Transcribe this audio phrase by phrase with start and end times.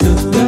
[0.00, 0.39] Kā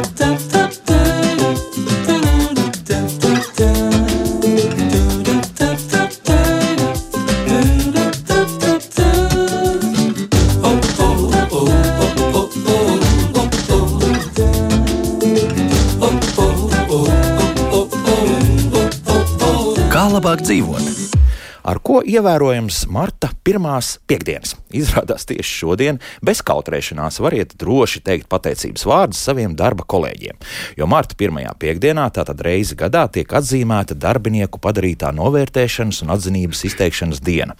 [22.13, 24.53] ievērojams Marta pirmās piekdienas?
[24.73, 30.37] Izrādās tieši šodien bez kautrēšanās variet droši teikt pateicības vārdus saviem darba kolēģiem.
[30.77, 37.21] Jo Marta pirmajā piekdienā, tātad reizi gadā, tiek atzīmēta darbinieku padarītā novērtēšanas un atzinības izteikšanas
[37.23, 37.57] diena.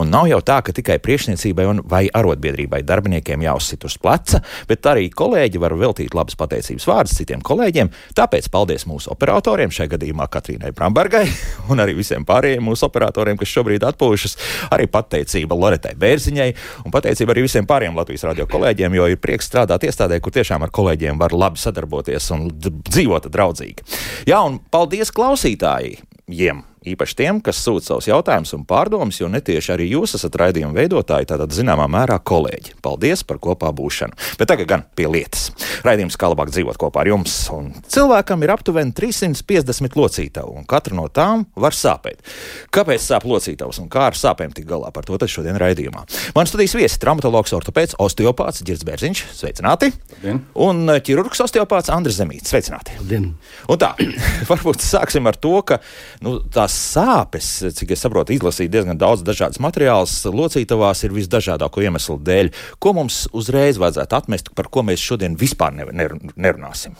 [0.00, 4.88] Un nav jau tā, ka tikai priekšniecībai un vai arotbiedrībai darbiniekiem jāuzsit uz pleca, bet
[4.88, 7.92] arī kolēģi var veltīt labas pateicības vārdus citiem kolēģiem.
[8.16, 11.26] Tāpēc paldies mūsu operatoriem, šajā gadījumā Katrīnai Brambergai
[11.70, 14.36] un arī visiem pārējiem mūsu operatoriem, kas šobrīd atpūšas.
[14.74, 16.48] Arī pateicība Loretai Bērziņai
[16.84, 20.66] un pateicība arī visiem pārējiem Latvijas radio kolēģiem, jo ir prieks strādāt iestādē, kur tiešām
[20.66, 23.86] ar kolēģiem var labi sadarboties un dzīvot draudzīgi.
[24.30, 26.69] Jā, un paldies klausītājiem!
[26.86, 31.28] Īpaši tiem, kas sūta savus jautājumus un pārdomas, jo netieši arī jūs esat raidījuma veidotāji,
[31.32, 32.76] tātad zināmā mērā kolēģi.
[32.84, 34.16] Paldies par kopā būšanu.
[34.40, 35.50] Bet tagad gan pie lietas.
[35.84, 37.34] Raidījums kā labāk dzīvot kopā ar jums.
[37.54, 42.24] Un cilvēkam ir aptuveni 350 locītavu, un katra no tām var sāpēt.
[42.72, 44.92] Kāpēc sāp locītavs un kā ar sāpēm tik galā?
[44.94, 46.06] Par to šodien raidījumā.
[46.36, 49.24] Man studijas viesis- traumatologs, ortopēds, osteopāts Girds Bērziņš.
[49.36, 49.92] Sveicināti!
[50.22, 50.40] Dien.
[50.54, 52.50] Un eh, ķirurgs osteopāts Andris Zemīts.
[52.50, 52.96] Sveicināti!
[53.06, 53.34] Dien.
[53.68, 53.92] Un tā,
[54.50, 55.80] varbūt sāksim ar to, ka
[56.24, 61.82] nu, tā tās sāpes, cik es saprotu, izlasīt diezgan daudz dažādas materiālus, locītavās ir visdažādāko
[61.82, 62.50] iemeslu dēļ.
[62.78, 66.94] Ko mums uzreiz vajadzētu atmest, par ko mēs šodien vispār nerunāsim?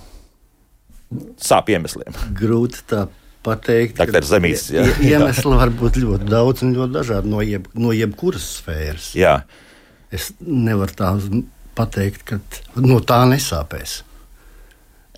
[1.40, 2.14] Sāpju iemesliem.
[2.38, 3.06] Grūti tā
[3.46, 3.98] pateikt.
[3.98, 4.68] Tā ir zemīs.
[4.70, 4.86] Jā.
[5.02, 9.10] Iemesli var būt ļoti daudz un ļoti dažādi no, jeb, no jebkuras sfēras.
[9.18, 9.40] Jā.
[10.10, 11.14] Es nevaru tā
[11.78, 12.40] pateikt, ka
[12.82, 14.00] no tā nesāpēs.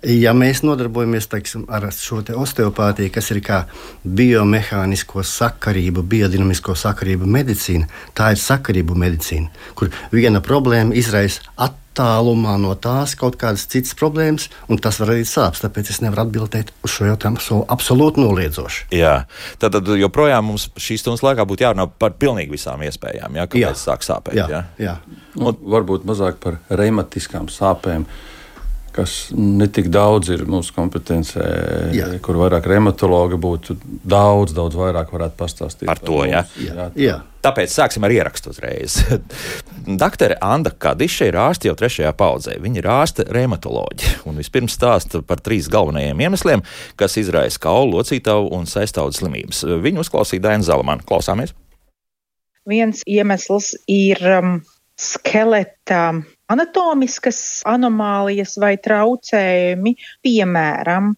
[0.03, 3.61] Ja mēs nodarbojamies teiksim, ar šo te osteopātiju, kas ir kā
[4.03, 9.47] biomehānisko sakarību, biodinamisko sakarību medicīna, tā ir sakarību medicīna,
[9.79, 15.29] kur viena problēma izraisa attālumā no tās kaut kādas citas problēmas, un tas var radīt
[15.31, 15.63] sāpes.
[15.63, 18.89] Tāpēc es nevaru atbildēt uz šo jautājumu so absolūti noliedzoši.
[18.99, 19.15] Jā,
[19.63, 23.87] tad, tad joprojām mums šīs stundas laikā būtu jārunā par pilnīgi visām iespējām, jā, kāpēc
[23.87, 24.35] sāk sāpēt.
[24.35, 24.63] Jā, jā.
[24.89, 24.99] jā.
[25.39, 28.03] Un, varbūt mazāk par reimatiskām sāpēm
[28.93, 31.43] kas netik daudz ir mūsu kompetencē,
[31.95, 32.07] jā.
[32.23, 36.23] kur vairāk reumatologa būtu daudz, daudz vairāk varētu pastāstīt par to.
[36.29, 36.43] Jā.
[36.61, 36.89] Jā.
[36.99, 37.19] Jā.
[37.43, 39.01] Tāpēc sāksim ar ierakstu uzreiz.
[40.03, 42.55] Daktere Anna Kadiša ir ārste jau trešajā paudzē.
[42.63, 46.63] Viņa ir ārste reumatoloģija un vispirms stāsta par trīs galvenajiem iemesliem,
[46.99, 49.65] kas izraisa kaulu, locītavu un saistāvdu slimības.
[49.83, 51.03] Viņu uzklausīja Daina Zalamana.
[51.07, 51.51] Klausāmies!
[52.69, 54.61] Viens iemesls ir um,
[54.95, 56.13] skeleta
[56.53, 61.13] anatomiskas anomālijas vai traucējumi, piemēram,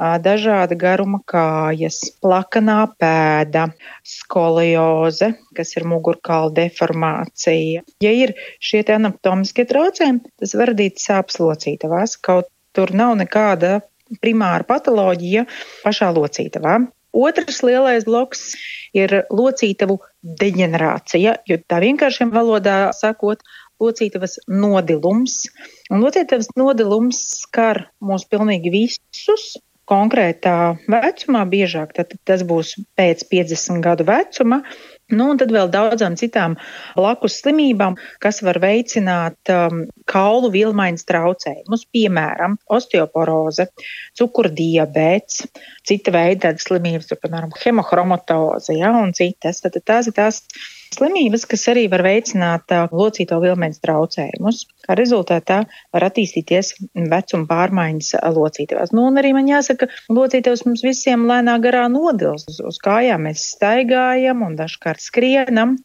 [0.00, 3.66] dažāda garuma kājas, plakanā pēda,
[4.06, 7.84] skolioze, kas ir mugurkaula deformācija.
[8.00, 8.34] Ja ir
[8.64, 13.80] šie anatomiskie traucējumi, tas var radīt sāpes locītavās, kaut tur nav nekāda
[14.22, 15.44] primāra patoloģija
[15.84, 16.80] pašā locītavā.
[17.10, 18.54] Otrs lielais bloks
[18.94, 19.98] ir locītavu
[20.40, 23.42] deģenerācija, jo tā vienkāršiem valodā sakot,
[23.80, 25.42] locītavas nodilums.
[25.90, 29.52] Un locītavas nodilums skar mūs pilnīgi visus.
[29.90, 34.60] Konkrētā vecumā biežāk tas būs pēc 50 gadu vecuma,
[35.10, 36.54] Nu, un tad vēl daudzām citām
[36.94, 43.66] blakus slimībām, kas var veicināt um, kaulu vielmaiņas traucējumus, piemēram, osteoporoze,
[44.18, 45.42] cukurdibēts,
[45.86, 49.64] cita veida slimības, piemēram, hemohromatoze ja, un citas.
[49.64, 50.44] Tad tās ir tās
[50.94, 54.62] slimības, kas arī var veicināt locīto vilmēņas traucējumus.
[54.86, 55.60] Kā rezultātā
[55.94, 56.72] var attīstīties
[57.10, 58.94] vecuma pārmaiņas locītavās.
[58.96, 62.48] Nu, un arī man jāsaka, locītavas mums visiem lēnā garā nodils.
[62.50, 65.78] Uz, uz kājām mēs staigājam un dažkārt skrienam.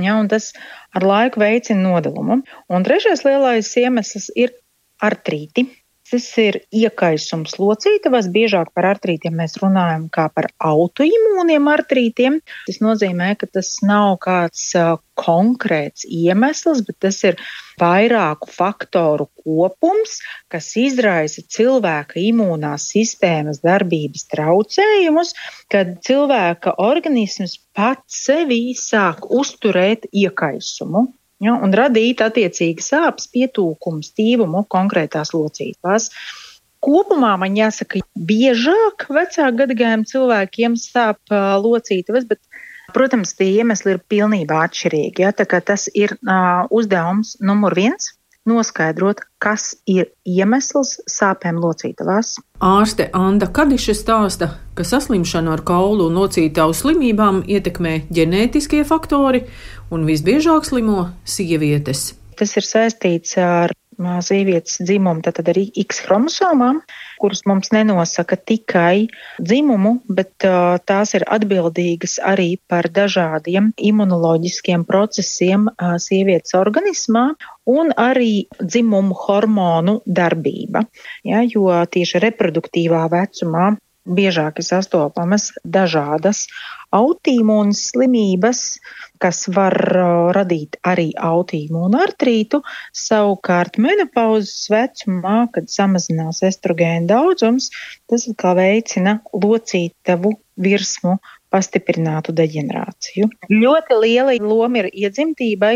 [0.00, 0.52] Ja, un tas
[0.96, 2.40] ar laiku veicina nodalumu.
[2.72, 4.54] Un trešais lielais iemesls ir
[5.02, 5.66] artrīti.
[6.12, 8.26] Tas ir iekaisums locītavās.
[8.34, 12.34] Biežāk par artrītiem mēs runājam kā par autoimūniem artrītiem.
[12.66, 14.66] Tas nozīmē, ka tas nav kāds
[15.16, 17.40] konkrēts iemesls, bet tas ir
[17.80, 20.18] vairāku faktoru kopums,
[20.52, 25.32] kas izraisa cilvēka imūnās sistēmas darbības traucējumus,
[25.72, 31.08] kad cilvēka organisms pats sevī sāk uzturēt iekaisumu
[31.42, 36.10] ja, un radīt attiecīgi sāpes, pietūkumu, stīvumu konkrētās locītās.
[36.82, 42.40] Kopumā man jāsaka, biežāk vecāku gadagājumu cilvēkiem sāp locītavas, bet,
[42.94, 45.22] protams, tie iemesli ir pilnībā atšķirīgi.
[45.22, 48.10] Ja, tas ir uh, uzdevums numur viens
[48.48, 52.36] noskaidrot, kas ir iemesls sāpēm locītavās.
[52.62, 54.48] Ārste Anna Kadiša stāsta,
[54.78, 59.44] ka saslimšanu ar kaulu un locītavu slimībām ietekmē ģenētiskie faktori
[59.92, 62.12] un visbiežāk slimo sievietes.
[62.38, 63.74] Tas ir saistīts ar
[64.24, 66.80] sievietes dzimumu, tad arī X chromosomām,
[67.22, 69.06] kuras mums nenosaka tikai
[69.38, 77.28] dzimumu, bet uh, tās ir atbildīgas arī par dažādiem imunoloģiskiem procesiem uh, sievietes organismā
[77.70, 80.84] un arī dzimumu hormonu darbība.
[81.28, 83.72] Ja, jo tieši reproduktīvā vecumā
[84.06, 86.46] biežāk ir sastopamas dažādas
[86.92, 88.62] autoimūnas slimības,
[89.22, 89.76] kas var
[90.36, 92.62] radīt arī autoimūnu artrītu.
[92.92, 97.70] Savukārt menopauzes vecumā, kad samazinās estrogēna daudzums,
[98.10, 101.16] tas atkal veicina locītavu virsmu
[101.52, 103.28] pastiprinātu deģenerāciju.
[103.52, 105.74] Ļoti liela loma ir iedzimtībai,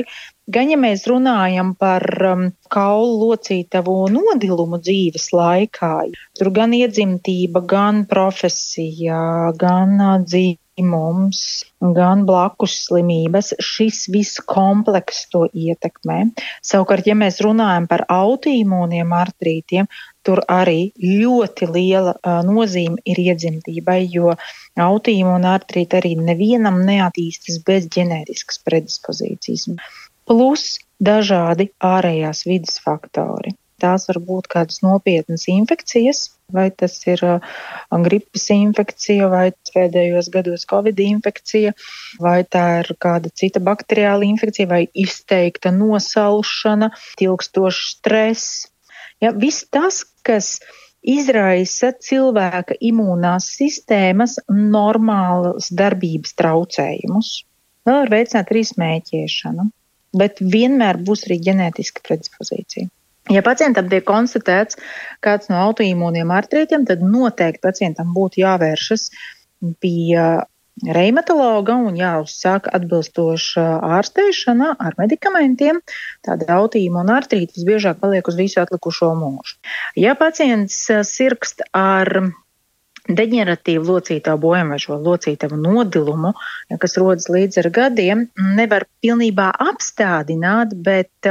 [0.53, 5.95] gan ja mēs runājam par um, kaulu locītavu nodilumu dzīves laikā.
[6.39, 15.29] Tur gan iedzimtība, gan profesija, gan uh, dzīve mums, gan blakus slimības, šis viss komplekss
[15.33, 16.19] to ietekmē.
[16.65, 19.89] Savukārt, ja mēs runājam par autoimūniem artrītiem,
[20.27, 24.35] tur arī ļoti liela uh, nozīme ir iedzimtībai, jo
[24.77, 29.69] autoimūna artrīta arī nevienam neattīstas bez ģenētiskas predispozīcijas.
[30.27, 30.67] Plus
[30.99, 33.55] dažādi ārējās vidas faktori.
[33.83, 36.21] Tās var būt kādas nopietnas infekcijas,
[36.53, 37.21] vai tas ir
[38.07, 41.75] gripas infekcija, vai pēdējos gados covid infekcija,
[42.23, 46.89] vai tā ir kāda cita bakteriāla infekcija, vai izteikta nosalšana,
[47.21, 48.65] ilgstošs stress.
[49.21, 50.57] Ja, viss tas, kas
[51.07, 57.33] izraisa cilvēka imūnās sistēmas normālas darbības traucējumus.
[57.87, 59.71] Vēl var veicināt arī smēķēšanu,
[60.19, 62.89] bet vienmēr būs arī ģenētiska predispozīcija.
[63.33, 64.79] Ja pacientam tiek konstatēts
[65.25, 69.09] kāds no autoimūniem artrītiem, tad noteikti pacientam būtu jāvēršas
[69.83, 70.21] pie
[70.85, 73.65] reimatologa un jāuzsāk atbilstoša
[73.97, 75.81] ārstēšana ar medikamentiem.
[76.27, 79.57] Tāda autoimūna artrīta visbiežāk paliek uz visu atlikušo mūžu.
[79.97, 82.13] Ja pacients sirkst ar
[83.09, 86.33] deģeneratīvu locītavu bojām vai šo locītavu nodilumu,
[86.83, 88.27] kas rodas līdz ar gadiem,
[88.59, 91.31] nevar pilnībā apstādināt, bet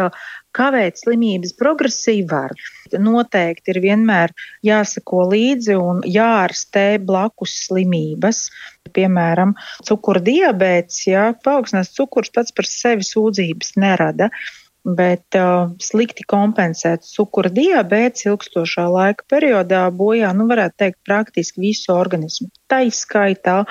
[0.55, 2.55] kavēt slimības progresiju var.
[2.95, 4.31] Noteikti ir vienmēr
[4.65, 8.47] jāsako līdzi un jārastē blakus slimības.
[8.95, 14.29] Piemēram, cukura diabēts, ja paaugstinās cukurs pats par sevi sūdzības nerada
[14.85, 21.93] bet uh, slikti kompensēts cukura diabēts ilgstošā laika periodā bojā, nu, varētu teikt, praktiski visu
[21.95, 22.51] organismu.
[22.69, 23.63] Tā izskaitā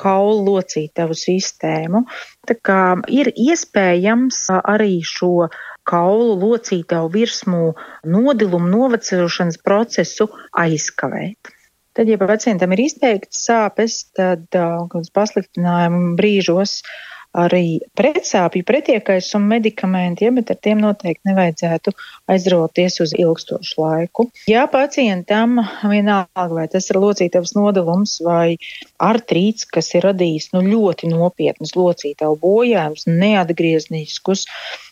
[0.00, 2.04] kaulu locītavu sistēmu.
[2.46, 2.80] Tā kā
[3.10, 5.50] ir iespējams arī šo
[5.90, 7.74] kaulu locītavu virsmu
[8.06, 11.50] nodilumu novecošanas procesu aizkavēt.
[11.98, 16.98] Tad, ja pacientam ir izteikts sāpes, tad uh, pasliktinājumu brīžos uh,
[17.36, 21.94] arī pretsāpju, pretiekaisumu medikamenti, ja, bet ar tiem noteikti nevajadzētu
[22.30, 24.26] aizroties uz ilgstošu laiku.
[24.50, 28.56] Ja pacientam vienalga, vai tas ir locītavas nodalums vai
[28.98, 34.46] artrīts, kas ir radījis nu, ļoti nopietnas locītavu bojājumus, neatgriezniskus,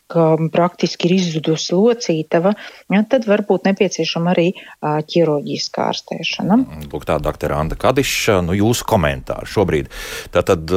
[0.08, 2.54] ka praktiski ir izzudusi locītava,
[2.92, 4.48] ja, tad var būt nepieciešama arī
[4.82, 6.58] ķirurģiskā ārstēšana.
[6.88, 9.92] Lūk, tā doktora Anna Kadiša, nu, jūsu komentāri šobrīd.
[10.34, 10.72] Tātad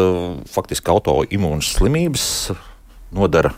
[0.52, 2.26] faktiski autoimūnas slimības
[3.16, 3.54] nodara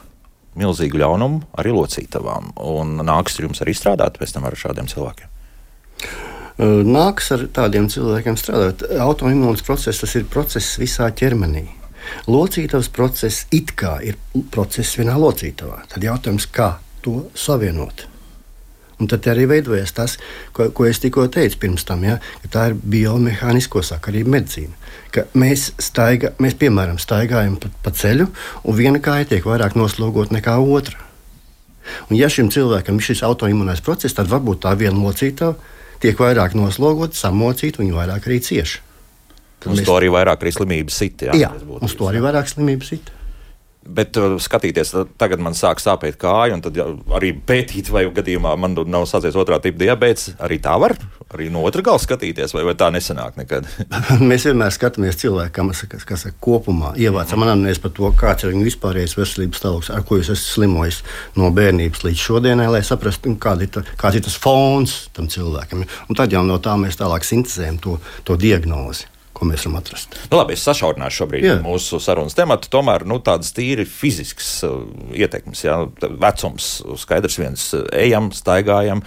[0.60, 2.53] milzīgu ļaunumu arī locītavām.
[2.62, 5.30] Un nāks jums arī strādāt pēc tam ar šādiem cilvēkiem.
[6.86, 8.84] Nāks ar tādiem cilvēkiem strādāt.
[9.01, 11.65] Autoimūnas process tas ir process visā ķermenī.
[12.27, 14.17] Locītavas process it kā ir
[14.51, 15.83] process vienā locītavā.
[15.91, 18.07] Tad jautājums, kā to savienot?
[19.01, 20.17] Un tad arī veidojas tas,
[20.55, 24.77] ko, ko es tikko teicu pirms tam, ja, ka tā ir biomehānisko sakarību medicīna.
[25.13, 28.29] Ka mēs, staiga, mēs, piemēram, staigājam pa, pa ceļu,
[28.63, 31.01] un viena kāja tiek vairāk noslogota nekā otra.
[32.07, 35.57] Un, ja šim cilvēkam ir šis autoimūnais process, tad varbūt tā viena locītava
[36.03, 38.92] tiek vairāk noslogota, samocīta, un viņa vairāk arī cieša.
[39.65, 39.88] Uz mēs...
[39.88, 41.27] to arī vairāk arī slimības sit.
[41.29, 43.13] Jā, jā uz to arī vairāk slimības sit.
[43.84, 46.77] Bet uh, skatīties, tagad man sāk sāpēt kāja, un tad
[47.17, 50.38] arī pētīt, vai gadījumā man nav sācies otrā tipa diabetes.
[50.43, 50.96] Arī tā var,
[51.36, 53.67] arī no otra gala skatīties, vai, vai tā nesanāk nekad.
[54.29, 58.67] Mēs vienmēr skatāmies cilvēkam, kas, kas ir kopumā, ievācam anamnēs par to, kāds ir viņa
[58.70, 61.03] vispārējais veselības stāvoklis, ar ko jūs esat slimojis
[61.36, 65.84] no bērnības līdz šodienai, lai saprastu, kāda ir, ta, kāds ir tas fons tam cilvēkam.
[66.08, 69.12] Un tad jau no tā mēs tālāk sintēzējam to, to diagnozi.
[69.34, 70.16] Ko mēs varam atrast.
[70.30, 71.56] Nu, labi, es sašaurināšu šobrīd jā.
[71.63, 72.70] mūsu sarunas tematu.
[72.74, 74.84] Tomēr nu, tādas tīri fiziskas uh,
[75.18, 75.80] ietekmes, jā,
[76.22, 76.70] vecums
[77.02, 77.66] skaidrs viens.
[77.98, 79.04] Ejam, staigājam,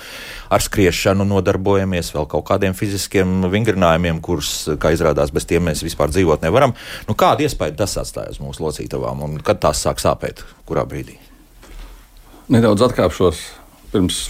[0.52, 4.52] ar skriešanu nodarbojamies, vēl kaut kādiem fiziskiem vingrinājumiem, kurus,
[4.82, 6.74] kā izrādās, bez tiem mēs vispār dzīvot nevaram.
[7.06, 10.42] Nu, kāda iespēja tas atstāja uz mūsu locītavām un kad tās sāk sāpēt?
[10.66, 11.20] Kurā brīdī?
[12.52, 13.42] Nedaudz atkāpšos
[13.90, 14.26] pirms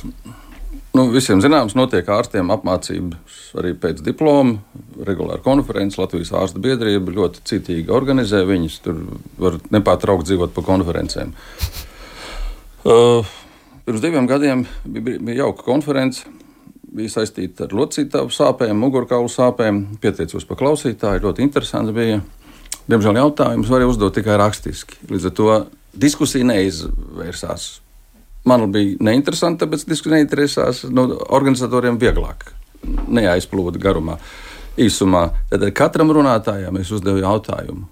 [0.96, 4.62] Nu, visiem zināms, notiek ārstiem apmācības arī pēc diploma.
[5.04, 8.40] Regulāra konferences Latvijas ārsta biedrība ļoti citīgi organizē.
[8.48, 9.02] Viņus tur
[9.40, 11.34] var nepārtraukt dzīvot pa konferencēm.
[12.86, 13.28] Uh,
[13.84, 16.24] pirms diviem gadiem bija, bija jauka konference.
[16.96, 19.82] Bija saistīta ar locītāju sāpēm, mugurkaulu sāpēm.
[20.00, 22.22] Pieteicos pa klausītāju, ļoti interesanti bija.
[22.86, 25.02] Diemžēl jautājumus varēja uzdot tikai rakstiski.
[25.10, 25.56] Līdz ar to
[26.06, 27.74] diskusija neizvērsās
[28.48, 32.50] man bija neinteresanti, tāpēc diskusija neinteresās no organizatoriem vieglāk,
[32.86, 34.18] neaizplūda garumā.
[34.76, 37.86] Īsumā, tad katram runātājam es uzdevu jautājumu.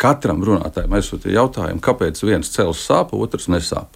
[0.00, 3.94] Katram runātājam uzdevu jautājumu, kāpēc viens cels sāp, otrs nesāp.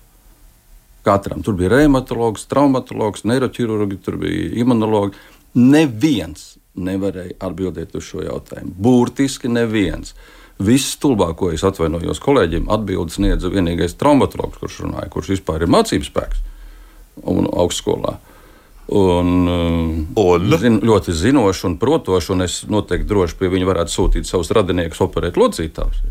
[1.03, 5.19] Katram tur bija reumatologs, traumatologs, neiroķirurgi, tur bija imunologi.
[5.59, 8.73] Neviens nevarēja atbildēt uz šo jautājumu.
[8.79, 10.15] Burtiski neviens.
[10.63, 16.11] Viss stulbāko es atvainojos kolēģiem, atbildes sniedza vienīgais traumatologs, kurš runāja, kurš vispār ir mācības
[16.13, 16.45] spēks
[17.29, 18.19] un augstskolā.
[18.93, 20.51] Un, uh, un?
[20.61, 25.01] Zin, ļoti zinošs un protošs, un es noteikti droši pie viņa varētu sūtīt savus radiniekus
[25.05, 26.03] operēt locītājus.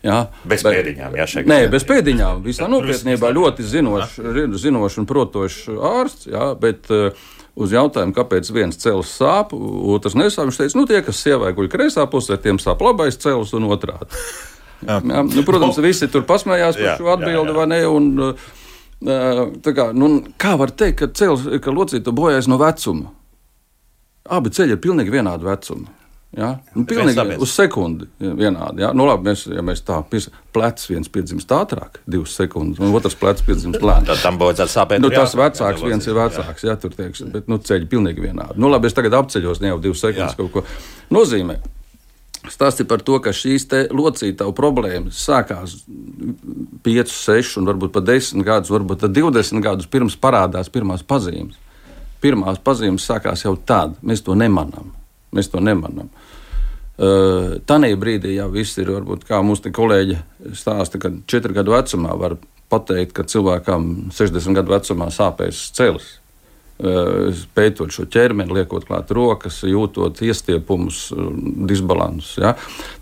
[0.00, 1.50] Jā, bez bet, pēdiņām, jā, šeit.
[1.50, 2.40] Nē, bez pēdiņām.
[2.46, 4.16] Visā nopietnībā ļoti zinošs,
[4.62, 7.10] zinošs un protošs ārsts, jā, bet uh,
[7.58, 10.48] uz jautājumu, kāpēc viens cels sāp, otrs nesāp.
[10.48, 14.08] Viņš teica, nu, tie, kas sievai guļ kreisā pusē, tiem sāp labais cels un otrādi.
[14.86, 14.96] Jā.
[15.04, 15.84] Jā, nu, protams, no.
[15.84, 17.80] visi tur pasmējās par jā, šo atbildi, vai ne?
[17.90, 23.12] Un, uh, kā, nu, kā var teikt, ka, cels, ka locīta bojājas no vecuma?
[24.30, 25.99] Abi ceļi ir pilnīgi vienādi vecumi.
[26.36, 26.50] Ja?
[26.76, 28.84] Nu, pilnīgi uz sekundi vienādi.
[28.84, 28.92] Ja?
[28.94, 29.96] Nu, labi, mēs, ja mēs tā
[30.54, 34.06] plecs viens piedzimst ātrāk, divas sekundes, un otrs plecs piedzimst lēnāk.
[34.12, 35.02] Tad tam būtu sāpēt.
[35.02, 38.60] Nu, tas vecāks, viens ir vecāks, jā, tur teiksim, bet nu, ceļi pilnīgi vienādi.
[38.62, 40.38] Nu, labi, es tagad apceļos, ne jau divas sekundes jā.
[40.38, 40.64] kaut ko
[41.18, 41.58] nozīmē.
[42.50, 45.80] Stāsti par to, ka šīs locītavu problēmas sākās
[46.86, 51.58] 5, 6, un varbūt pat 10 gadus, varbūt pat 20 gadus pirms parādās pirmās pazīmes.
[52.22, 54.94] Pirmās pazīmes sākās jau tad, mēs to nemanām.
[55.36, 56.10] Mēs to nemanām.
[57.00, 60.18] Uh, Tanī brīdī jau viss ir, varbūt, kā mūsu kolēģi
[60.58, 62.36] stāsta, ka 4 gadu vecumā var
[62.70, 66.16] pateikt, ka cilvēkam 60 gadu vecumā sāpēs celis.
[66.80, 71.06] Uh, pētot šo ķermeni, liekot klāt rokas, jūtot iestiepumus,
[71.68, 72.38] disbalansus.
[72.40, 72.54] Ja?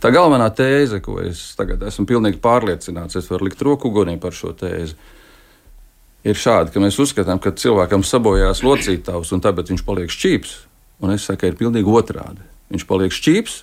[0.02, 4.34] Tā galvenā tēze, ko es tagad esmu pilnīgi pārliecināts, es varu likt roku ugunī par
[4.34, 4.98] šo tēzi,
[6.26, 10.56] ir šāda, ka mēs uzskatām, ka cilvēkam sabojās locītājs un tāpēc viņš paliek šķīps.
[11.04, 12.42] Un es saku, ir pilnīgi otrādi.
[12.72, 13.60] Viņš paliek šķīps,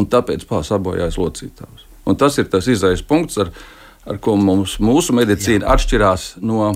[0.00, 1.86] un tāpēc sabojājas locītājs.
[2.08, 3.52] Un tas ir tas izējas punkts, ar,
[4.08, 5.76] ar ko mums, mūsu medicīna Jā.
[5.76, 6.72] atšķirās no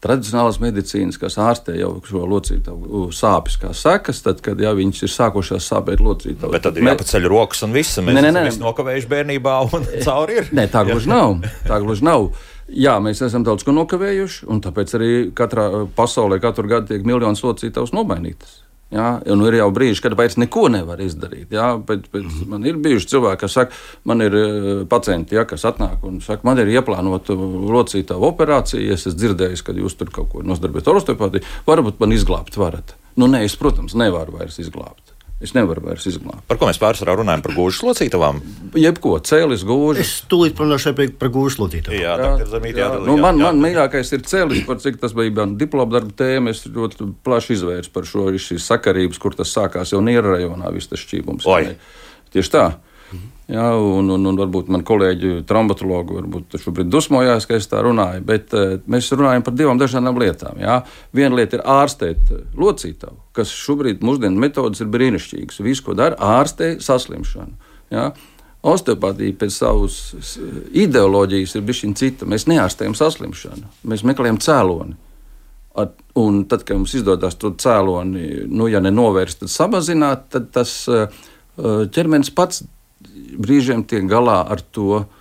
[0.00, 5.12] tradicionālās medicīnas, kas ārstē jau šo locītavu sāpes kā sekas, tad, kad jau viņas ir
[5.12, 6.54] sākušās sāpēt locītavu.
[6.54, 8.46] Bet tad ir jāpaceļ rokas un viss, mēs nē.
[8.62, 10.48] nokavējuši bērnībā un cauri ir.
[10.56, 11.36] Nē, tā gluži nav.
[11.68, 12.30] Tā gluži nav.
[12.70, 17.42] Jā, mēs esam daudz ko nokavējuši, un tāpēc arī katrā pasaulē katru gadu tiek miljonus
[17.44, 18.60] locītavus nomainītas.
[18.90, 21.52] Ja, un ir jau brīži, kad vairs neko nevar izdarīt.
[21.54, 22.48] Ja, bet, bet mm -hmm.
[22.50, 26.40] Man ir bijuši cilvēki, kas saka, man ir eh, pacienti, ja, kas atnāk un saka,
[26.44, 27.32] man ir ieplānota
[27.76, 28.92] locītā operācija.
[28.92, 31.42] Es esmu dzirdējis, ka jūs tur kaut ko nodarbojaties ar osteopātiju.
[31.66, 32.96] Varbūt man izglābt varat.
[33.16, 35.09] Nu, nē, es, protams, nevaru vairs izglābt.
[35.40, 36.42] Es nevaru vairs izglābt.
[36.50, 37.40] Par ko mēs pārsvarā runājam?
[37.46, 38.42] Par gūžu locītavām?
[38.76, 40.02] Jebko, cēlis, gūžu.
[40.02, 41.96] Es tūlīt runāšu par gūžu locītavām.
[41.96, 42.90] Jā, jā, jā, jā.
[43.06, 43.46] Nu, man, jā.
[43.48, 46.52] man mīļākais ir cēlis, par cik tas bija diploma darba tēma.
[46.52, 50.92] Es ļoti plaši izvērsu par šo šīs sakarības, kur tas sākās jau Niera rajonā, viss
[50.92, 51.48] tas šķībums.
[52.36, 52.66] Tieši tā.
[53.50, 58.22] Jā, un, un, un varbūt man kolēģi, traumatologi, varbūt šobrīd dusmojās, ka es tā runāju,
[58.26, 60.60] bet uh, mēs runājam par divām dažādām lietām.
[60.62, 60.76] Jā.
[61.16, 65.62] Viena lieta ir ārstēt locītavu, kas šobrīd mūsdienu metodas ir brīnišķīgas.
[65.66, 67.74] Viss, ko dara, ārstē saslimšanu.
[67.90, 68.12] Jā.
[68.70, 69.98] Osteopātija pēc savas
[70.76, 72.28] ideoloģijas ir bijusi cita.
[72.28, 74.98] Mēs neārstējam saslimšanu, mēs meklējam cēloni.
[76.20, 80.74] Un tad, kad mums izdodas to cēloni, nu, ja nenovērst, tad samazināt, tad tas
[81.56, 82.66] ķermenis pats
[83.40, 85.02] brīžiem tiek galā ar to.
[85.02, 85.16] Uh,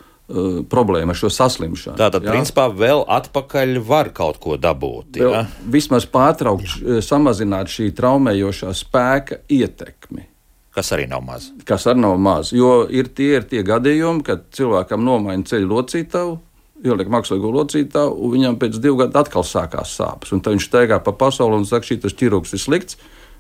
[0.69, 1.97] problēma ar šo saslimšanu.
[1.97, 2.33] Tātad, jā.
[2.33, 5.17] principā, vēl atpakaļ var kaut ko dabūt.
[5.17, 5.45] Jā?
[5.65, 6.75] Vismaz pārtraukt,
[7.05, 10.27] samazināt šī traumējošā spēka ietekmi.
[10.75, 11.49] Kas arī nav maz.
[11.65, 12.53] Kas arī nav maz.
[12.53, 16.37] Jo ir tie, ir tie gadījumi, kad cilvēkam nomaina ceļu locītavu,
[16.85, 20.31] ieliek mākslīgo locītavu, un viņam pēc divu gadu atkal sākās sāpes.
[20.35, 22.99] Un tad viņš steigā pa pasauli un saka, šī tas ķirurgs ir slikts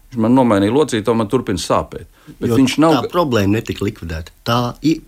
[0.09, 2.07] Viņš man nomainīja locīto, man turpina sāpēt.
[2.39, 2.95] Bet Jo viņš nav.
[3.05, 4.33] Tā problēma netika likvidēta.
[4.45, 4.55] Tā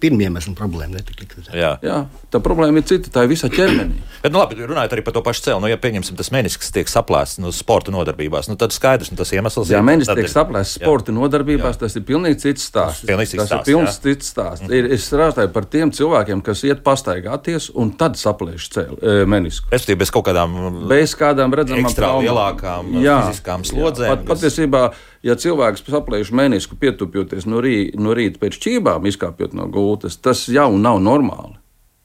[0.01, 1.53] pirmie iemesli problēma netika likvidēta.
[1.57, 1.71] Jā.
[1.85, 1.95] Jā,
[2.33, 3.97] tā problēma ir cita, tā ir visā ķermenī.
[4.21, 6.89] Bet, nu, labi, runājot arī par to pašu cēlu, nu, ja pieņemsim, tas menisks tiek
[6.89, 10.33] saplēsts no sporta nodarbībās, nu, tad skaidrs, nu, tas iemesls Jā, mēnesis tad tiek ir-
[10.33, 10.85] saplēsts Jā.
[10.85, 13.05] sporta nodarbībās, tas ir pilnīgi cits stāsts.
[13.09, 14.01] Pilnīgi cits tas stāsts, ir pilnīgi jā.
[14.05, 14.65] cits stāsts.
[14.67, 14.73] Mm.
[14.77, 19.69] Ir, es strādāju par tiem cilvēkiem, kas iet pastaigāties un tad saplēš cēl, e, menisku.
[19.73, 20.57] Respektīvi, bez kaut kādām
[20.89, 24.90] Bez kādām redzamām lielākām fiziskām slodzēm, Pat, kas- patiesībā,
[25.25, 30.47] ja cilvēks saplēš menisku pietupjoties no, rī, no rīta pēc čībām, izkāpjot no gultas, tas
[30.51, 31.57] jau nav normāli.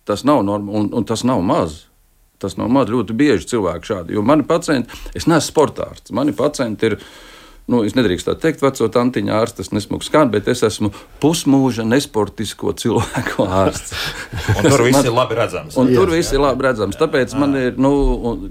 [0.07, 1.85] Tas nav normāli un, un tas nav maz.
[2.43, 4.17] Tas nav maz ļoti bieži cilvēki šādi.
[4.17, 7.01] Jo mani pacienti, es neesmu sportārs, mani pacienti ir.
[7.67, 11.83] Nu, es nedrīkstu tā teikt, veco tantiņu ārsts, tas nesmugs skan, bet es esmu pusmūža
[11.83, 13.91] nesportisko cilvēku ārsts.
[14.53, 15.79] Un tur viss Man- ir labi redzams.
[15.83, 16.95] Un tur viss ir labi redzams.
[17.01, 17.91] Tāpēc man ir, nu,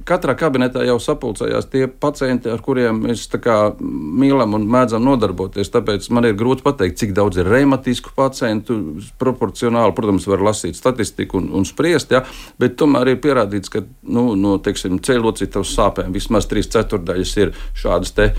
[0.03, 5.71] katrā kabinetā jau sapulcējās tie pacienti, ar kuriem mēs tā kā mīlam un mēdzam nodarboties.
[5.71, 8.81] Tāpēc man ir grūti pateikt, cik daudz ir reumatisku pacientu.
[9.21, 12.25] Proporcionāli, protams, var lasīt statistiku un, un spriest, ja,
[12.59, 18.11] bet tomēr ir pierādīts, ka nu, no teiksim, ceļocītavas sāpēm vismaz trīs ceturdaļas ir šādas
[18.19, 18.33] te.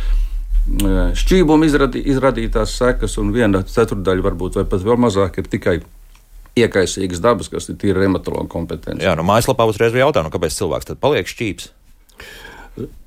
[0.66, 5.76] Šķībuma izradī, izradītās sekas, un viena ceturdaļa, varbūt vai pat vēl mazāk, ir tikai
[6.58, 9.04] iekaisīgas dabas, kas ir tīri reumatologa kompetence.
[9.04, 11.68] Jā, nu, mājaslapā uzreiz bija jautājums, nu, kāpēc cilvēks tad paliek šķīps.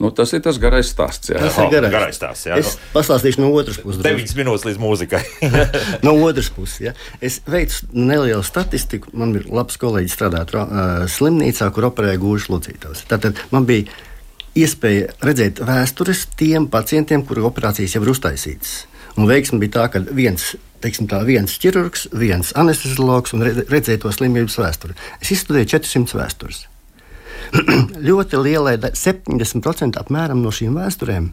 [0.02, 1.30] Nu, tas ir tas garais stāsts.
[1.30, 1.38] Jā.
[1.44, 1.92] Tas Oh, ir garais.
[1.94, 4.00] garais stāsts, jā, Es pastāstīšu no otras puses.
[4.02, 4.34] drusku.
[4.34, 5.20] 9 minūtes līdz mūzikai.
[6.08, 6.94] No otras puses, ja.
[7.22, 9.12] es veicu nelielu statistiku.
[9.14, 13.04] Man ir labs kolēģis strādāt uh, slimnīcā, kur operēja gūžas locītājus.
[13.12, 13.86] Tātad man bija
[14.60, 18.74] iespēja redzēt vēstures tiem pacientiem, kuru operācijas jau ir uztaisītas.
[19.20, 24.04] Un veiksme bija tā, ka viens, teiksim, tā, viens ķirurgs, viens anesteziologs un re- redzēja
[24.04, 24.96] to slimības vēsturi.
[25.20, 26.62] Es izstudēju 400 vēstures.
[28.10, 31.32] ļoti lielai da- 70% apmēram no šīm vēsturēm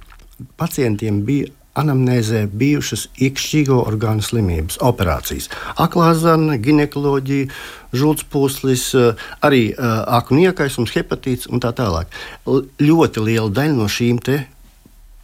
[0.60, 5.50] pacientiem bija anamnēzē bijušas iekšķīgo orgānu slimības, operācijas.
[5.82, 7.50] Aklā zarna, ginekoloģija,
[7.96, 12.12] žultspūslis, eh, arī eh, aknu iekaisums, hepatīts un tā tālāk.
[12.46, 14.22] Ļoti liela daļa no šīm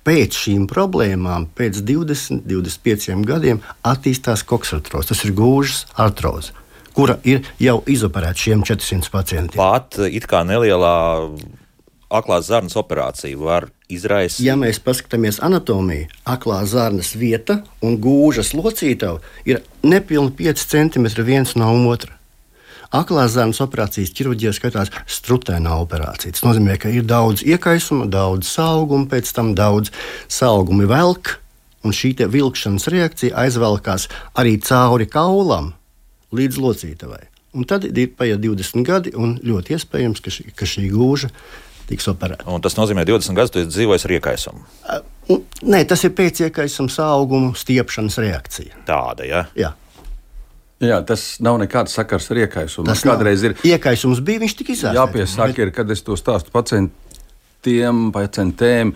[0.03, 5.13] pēc šīm problēmām, pēc 20, 25 gadiem, attīstās koksartroze.
[5.13, 6.55] Tas ir gūžas artroze,
[6.97, 9.61] kura ir jau izoperēta šiem 400 pacientiem.
[9.61, 10.97] Pat uh, it kā nelielā
[12.13, 14.45] aklās zarnas operācija var izraisīt.
[14.47, 21.55] Ja mēs paskatāmies anatomiju, aklā zarnas vieta un gūžas locītava ir nepilni 5 cm viens
[21.59, 22.19] no otra.
[22.93, 26.35] Aklās zarnas operācijas ķirurģijā skatās strutēnā operācija.
[26.37, 29.89] Tas nozīmē, ka ir daudz iekaisuma, daudz sauguma, pēc tam daudz
[30.29, 31.39] sauguma velk,
[31.83, 35.73] un šī vilkšanas reakcija aizvelkās arī cauri kaulam
[36.37, 37.25] līdz locītavai.
[37.53, 41.29] Un tad ir paiet 20 gadi, un ļoti iespējams, ka šī, ka šī gūža
[41.89, 42.47] tiks operēta.
[42.53, 44.65] Un tas nozīmē, ka 20 gadus tu esi dzīvojis ar iekaisumu.
[45.63, 48.83] Nē, tas ir pēciekaisuma augumu stiepšanas reakcija.
[48.89, 49.45] Tāda, ja?
[49.59, 49.73] Jā,
[50.83, 52.89] Jā, tas nav nekāds sakars ar iekaisumu.
[52.91, 54.97] tas kādreiz ir Iekaisums bija, viņš tika izsākts.
[54.99, 58.91] jāpiesaka, ir, kad es to stāstu pacientiem, pacientēm.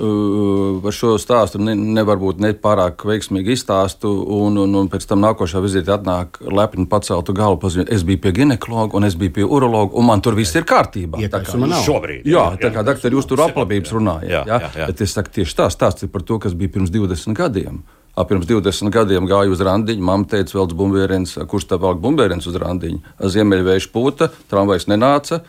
[0.00, 5.20] Par šo stāstu ne, nevar būt ne pārāk veiksmīgi izstāstu, un, un, un pēc tam
[5.24, 7.58] nākošā vizīte atnāk lepni paceltu galvu.
[7.66, 10.64] Paziņot, es biju pie ginekologa, un es biju pie urologa, un man tur viss ir
[10.68, 11.20] kārtībā.
[11.20, 11.84] Tā kā- Iekaisuma nav.
[11.84, 12.24] Šobrīd.
[12.24, 14.28] Jā, tā kā doktori, jūs tur aplabības runājat.
[14.30, 14.86] Jā, Jā, jā, jā.
[14.88, 17.82] Bet es saku, tieši tā stāsts ir par to, kas bija pirms 20 gadiem.
[18.18, 20.02] Ā, Pirms 20 gadiem gāju uz randiņu.
[20.02, 22.98] Mamma teica, velc bumbērens, kurš tā velk bumbērens uz randiņu.
[23.22, 25.42] Ziemeļvēja pūta, tramvajs nenāca.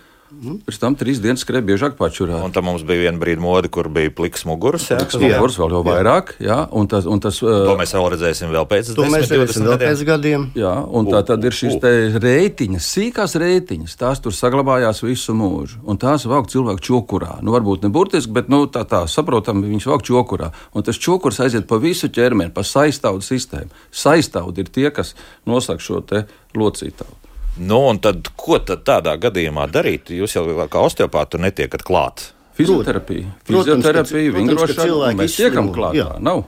[0.65, 2.39] Pēc tam trīs dienas skrēja biežāk pačurā.
[2.41, 4.88] Un tam mums bija viena brīdi mode, kur bija pliks muguras.
[4.89, 8.50] Jā, Tas mugurs vēl jau vairāk, jā, un tas, un tas To mēs vēl redzēsim
[8.54, 9.91] vēl pēc To 10, mēs 20 redzēsim vēl gadiem.
[9.91, 10.46] pēc gadiem.
[10.58, 11.82] Jā, un tā tad ir šīs U, u.
[11.84, 13.98] te rētiņas, sīkās rētiņas.
[14.02, 15.82] Tās tur saglabājās visu mūžu.
[15.86, 17.38] Un tās vāk cilvēku čokurā.
[17.46, 20.52] Nu, varbūt ne burtiski, bet nu, tā, tā saprotami viņas vāk čokurā.
[20.74, 23.70] Un tas čokurs aiziet pa visu ķermeni, pa saistaudu sistēmu.
[23.91, 25.13] Saistaudu ir tie, kas
[25.46, 26.26] nosaka šo te
[26.58, 27.20] locītavu.
[27.60, 30.14] Nu, un tad, ko tad tādā gadījumā darīt?
[30.16, 32.30] Jūs jau kā osteopāti tur netiekat klāt.
[32.56, 34.88] Fizioterapija, fizioterapija, vingrošana.
[35.12, 35.96] un Mēs tiekam klāt.
[36.00, 36.08] jā.
[36.20, 36.46] Nav.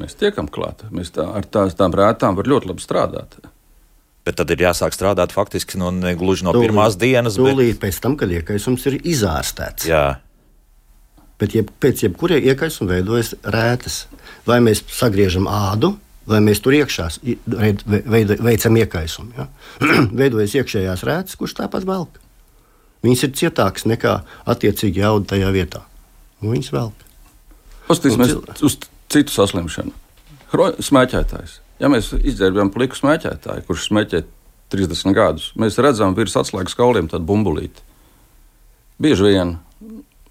[0.00, 0.84] Mēs tiekam klāt.
[0.90, 3.36] Mēs tā, ar tās, tām rētām var ļoti labi strādāt.
[4.24, 7.36] Bet tad ir jāsāk strādāt faktiski no, ne gluži no pirmās dienas.
[7.40, 9.88] Bet, Tūlīt pēc tam, kad iekaisums ir izārstēts.
[9.88, 10.20] jā,
[11.40, 14.02] Bet jeb, pēc jebkuriem iekaisuma veidojas rētas.
[14.44, 15.94] Vai mēs sagriežam ādu,
[16.30, 17.08] vai mēs tur iekšā
[18.46, 19.36] veicam iekaisumu.
[19.38, 19.46] Ja?
[20.22, 22.20] veidojas iekšējās rētas, kurš tāpat velk.
[23.04, 24.18] Viņas ir cietākas nekā
[24.50, 25.84] attiecīgi jauda tajā vietā.
[26.40, 27.06] Un viņas velk.
[27.88, 28.76] Paskatīsimies Un uz
[29.10, 29.94] citu saslimšanu.
[30.82, 31.58] Smēķētājs.
[31.80, 34.22] Ja mēs izdzērbjam pliku smēķētāju, kurš smēķē
[34.70, 37.82] 30 gadus, mēs redzam virs atslēgas kauliem tādu bumbulīti.
[39.00, 39.56] Bieži vien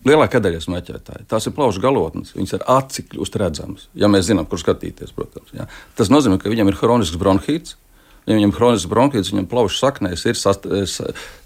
[0.10, 1.28] Lielākā daļa smēķētāji.
[1.30, 2.34] Tās ir plaušu galotnes.
[2.36, 3.86] Viņas ar aci kļūst redzamas.
[3.98, 5.54] Ja mēs zinām, kur skatīties, protams.
[5.56, 5.68] Ja.
[6.00, 7.78] Tas nozīmē, ka viņam ir hronisks bronhīts.
[8.26, 10.68] Ja viņam ir hronisks bronhīts, viņam plaušu saknēs ir sast,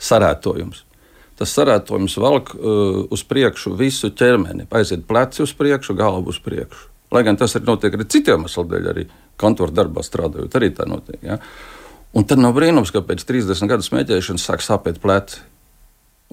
[0.03, 0.83] sarētojums.
[1.39, 4.67] Tas sarētojums velk uh, uz priekšu visu ķermeni.
[4.71, 6.89] Aiziet pleci uz priekšu, galvu uz priekšu.
[7.13, 11.19] Lai gan tas ir notiek arī citiem iemesliem arī kantora darbā strādājot, arī tā notiek.
[11.25, 11.39] Ja.
[12.13, 15.41] Un tad nav brīnums, ka pēc 30 gadu smēķēšanas sāk sāpēt pleci.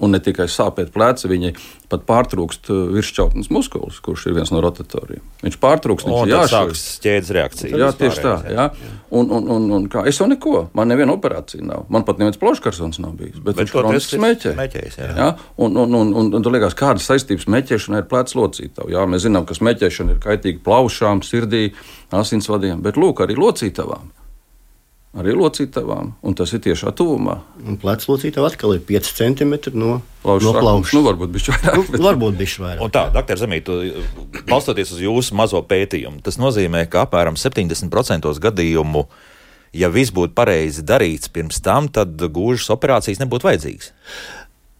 [0.01, 1.51] Un ne tikai sāpēt pleci, viņi
[1.91, 5.21] pat pārtrūkst uh, virsšķautnes muskulis, kurš ir viens no rotatoriem.
[5.43, 7.77] Viņš pārtrūkst, viņš ir jāsākas ķēdes reakcija.
[7.77, 8.35] Jā, tieši tā.
[8.49, 8.65] Jā.
[9.13, 11.83] Un, un, un, un kā, es jau neko, man neviena operācija nav.
[11.93, 13.35] Man pat neviens ploškarsons nav bijis.
[13.37, 14.55] Bet, bet viņš kroniski smēķē.
[14.55, 15.11] Smēķējis, jā.
[15.19, 15.27] Jā?
[15.61, 18.89] Un, un, un, un, un tu liekas, kādas saistības smēķēšanai ir plecs locītava.
[18.93, 21.67] Jā, mēs zinām, ka smēķēšana ir kaitīga plaušām, sirdī,
[22.15, 24.09] asinsvadiem, bet lūk, arī locītavām
[25.17, 27.37] arī locītavām, un tas ir tiešā tuvumā.
[27.81, 30.47] Plecs locītava atkal ir 5 cm no plaušas.
[30.47, 30.93] No plaušas.
[30.95, 31.75] Nu, varbūt bišķi vairāk.
[31.75, 32.03] Nu, Bet...
[32.05, 32.83] varbūt bišķi vairāk.
[32.85, 33.71] Un tā, doktor Zemīt,
[34.47, 39.07] balstoties uz jūsu mazo pētījumu, tas nozīmē, ka apmēram 70% gadījumu,
[39.75, 43.91] ja viss būtu pareizi darīts pirms tam, tad gūžas operācijas nebūtu vajadzīgas.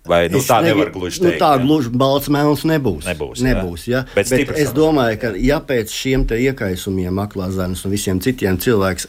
[0.07, 1.43] Vai nu, Es tā nevar gluži nu, teikt?
[1.43, 1.61] tā ja?
[1.61, 3.05] gluži balts melns nebūs.
[3.05, 3.51] Nebūs, jā.
[3.51, 3.99] nebūs ja?
[4.15, 8.57] Bet Bet stiprs es domāju, ka ja pēc šiem te iekaisumiem, aklāzēnas un visiem citiem
[8.57, 9.05] cilvēks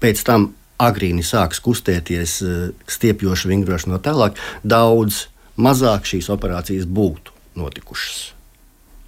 [0.00, 0.48] pēc tam
[0.80, 5.26] agrīni sāks kustēties, eh, stiepjoši vingroši no tālāk, daudz
[5.60, 8.32] mazāk šīs operācijas būtu notikušas.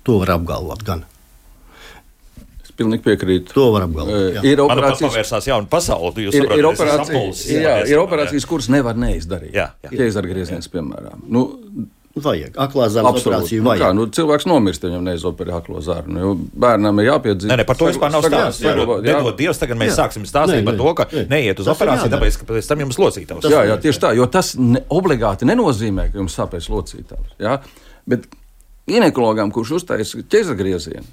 [0.06, 1.04] To var apgalvot gan.
[2.62, 3.54] Es pilnīgi piekrītu.
[3.54, 4.14] To var apgalvot.
[4.14, 4.44] Eh, jā.
[4.52, 6.12] Ir operācijas, pavērsās jauna pasaule.
[6.26, 9.54] Jūs ir, saprotat, ir, operācijas, sapulcis, jā, jā, ir operācijas, kuras nevar neizdarīt.
[9.54, 9.92] Jā, jā.
[9.94, 11.24] Ķēzargrieziens, piemēram.
[11.28, 11.46] Nu,
[12.12, 12.56] Vajag.
[12.60, 13.30] Aklā zemes Absolūti.
[13.32, 13.94] operāciju Nu, kā, vajag.
[13.96, 16.12] nu, cilvēks nomirst, viņam neizoperē aklo zarnu.
[16.12, 17.48] Nu, bērnam ir jāpiedzīvo.
[17.48, 18.60] Nē, ne, par to vispār nav stāsts.
[18.60, 19.14] Saglabāt, jā.
[19.16, 20.02] Nedod Dievs, tagad mēs Jā.
[20.02, 21.24] sāksim stāstīt Nē, par to, ka nē.
[21.30, 23.48] neiet uz Tas operāciju, tāpēc, ka pēc tam jums locītavs.
[23.48, 27.32] Jā, jā, tieši tā, jo tas ne, obligāti nenozīmē, ka jums sāpēs locītājs.
[27.40, 27.56] Jā?
[28.06, 28.28] Bet
[28.92, 31.08] ginekologam, kurš uztaisīs ķēzagriezienu,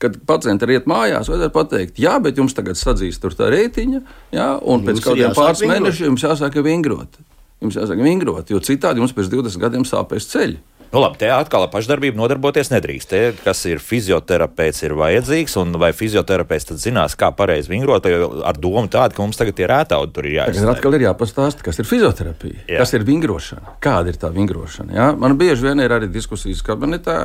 [0.00, 4.00] kad pacienti iet mājās, vajadzētu pateikt, jā, bet jums tagad sadzīs tur tā reitiņa,
[4.32, 7.18] jā, un pēc Jums kaut ir kādiem pāris mēnešiem jums jāsāk vingrot.
[7.60, 10.58] Jums jāsāk vingrot, jo citādi jums pēc 20 gadiem sāpēs ceļi.
[10.90, 13.10] Nu, labi, te atkal ar pašdarbību nodarboties nedrīkst.
[13.12, 18.58] Te, kas ir fizioterapeits, ir vajadzīgs, un vai fizioterapeits tad zinās, kā pareizi vingrot, ar
[18.58, 20.72] domu tādu, ka mums tagad ir ētaudi tur ir Tagad jāizsaka.
[20.74, 22.80] atkal ir jāpastāsta, kas ir fizioterapija, Jā.
[22.82, 24.96] Kas ir vingrošana, kāda ir tā vingrošana.
[24.96, 25.06] Jā?
[25.14, 27.20] Man bieži vien ir arī diskusijas kabinetā,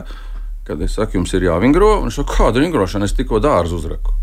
[0.67, 4.13] kad es saku, jums ir jāvingro, un kāda ir vingrošana, es tikko dārzu uzraku.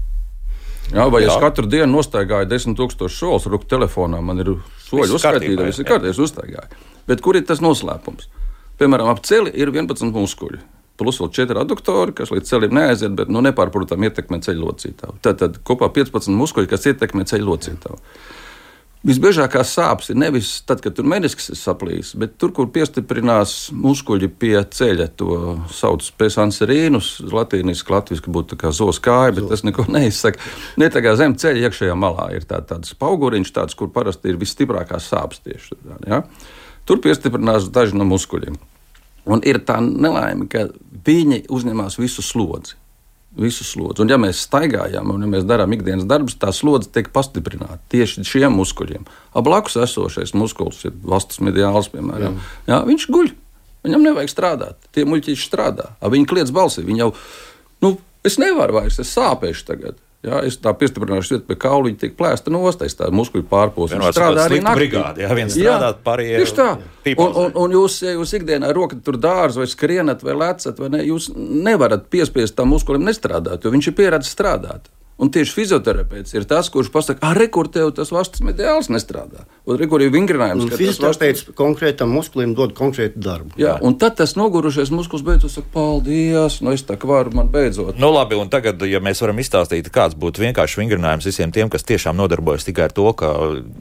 [0.93, 1.31] Jā, vai Jā.
[1.31, 1.35] Jā.
[1.35, 4.53] es katru dienu nostaigāju 10,000 soļus, ruku telefonā, man ir
[4.85, 5.91] soļi uzskaitīti, viss ir jā.
[5.95, 6.85] kārtībā, es uzstaigāju.
[7.09, 8.29] Bet kur ir tas noslēpums?
[8.81, 10.61] Piemēram, ap celi ir 11 muskuļi.
[11.01, 15.17] Plus vēl 4 adduktori, kas līdz celim neaiziet, bet nu, nepārprotami ietekmē ceļu locītavu.
[15.25, 17.99] Tad, tad kopā 15 muskuļi, kas ietekmē ceļu locītavu.
[19.03, 24.29] Visbiežākās sāpes ir nevis tad, kad tur menisks ir saplījis, bet tur, kur piestiprinās muskuļi
[24.39, 25.09] pie ceļa.
[25.19, 25.39] To
[25.75, 30.39] sauc par pēcānsarīnus, latīniski, latviešu būtu kā zos kāja, bet tas neko neizsaka.
[30.79, 34.39] Ne tā kā zem ceļa iekšējā malā ir tā, tāds pauguriņš, tāds, kur parasti ir
[34.39, 35.99] visstiprākās sāpes tieši tādā.
[36.07, 36.23] Ja?
[36.87, 38.55] Tur piestiprinās daži no muskuļiem.
[39.35, 40.69] Un ir tā nelaime, ka
[41.07, 42.79] viņi uzņemas visu slodzi.
[43.33, 44.03] Visu slodzi.
[44.05, 48.27] Un, ja mēs staigājam, un ja mēs darām ikdienas darbus, tā slodze tiek pastiprināta tieši
[48.29, 49.07] šiem muskuļiem.
[49.33, 52.37] Ap blakus esošais muskulis ir vastas mediāls, piemēram.
[52.37, 52.75] Jā.
[52.75, 53.33] Jā, viņš guļ.
[53.87, 54.79] Viņam nevajag strādāt.
[54.95, 55.95] Tie muļķīši strādā.
[55.99, 56.85] A, Viņi kliedz balsi.
[56.87, 57.11] Viņi jau,
[57.83, 59.97] nu, es nevaru vairs, es sāpēšu tagad.
[60.23, 63.97] Jā, es tā piestiprināšu kaula, viņa tiek plēsta nost, es tā muskuļu pārpūstu.
[63.97, 64.79] Vienmēr strādā arī naktī.
[64.79, 66.69] brigāde, jā, viens strādā, pārējie Tieši tā.
[67.17, 70.93] Un, un, un jūs, ja jūs ikdienā rokat tur dārzu vai skrienat vai lecat, vai
[70.95, 74.87] ne, jūs nevarat piespiest tam muskulim nestrādāt, jo viņš ir pieredzējis strādāt.
[75.21, 79.45] Un tieši fizioterapeits ir tas, kurš pasakā, ah, rekur tev tas vastas mediāls nestrādā.
[79.69, 83.55] Un rekur ir vingrinājums, Un ka tas vastas Fizioterapeits konkrētam muskulim dod konkrētu darbu.
[83.61, 87.53] Jā, un tad tas nogurušais muskulis beidzot saka, paldies, nu es tā kā varu, man
[87.53, 88.01] beidzot.
[88.03, 91.87] Nu, labi, un tagad, ja mēs varam izstāstīt, kāds būtu vienkārši vingrinājums visiem tiem, kas
[91.87, 93.31] tiešām nodarbojas tikai ar to, ka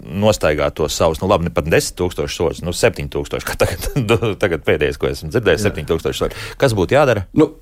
[0.06, 4.16] nostaigā tos savus, nu, labi, ne pat 10 tūkstošus soļus, nu, 7 tūkstoši, kā tagad,
[4.44, 6.48] tagad pēdējais, ko esmu dzirdējis, 7 tūkstoši soļus.
[6.62, 7.26] Kas būtu jādara?
[7.34, 7.54] Nu,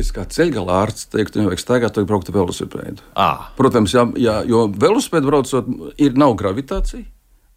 [0.00, 3.04] es kā ceļgalā ārsts teiktu, nevajag staigāt, vajag braukt ar velosipēdu.
[3.16, 5.68] À, Protams, jā, jā, jo velosipēdu braucot,
[6.02, 7.06] ir nav gravitācija,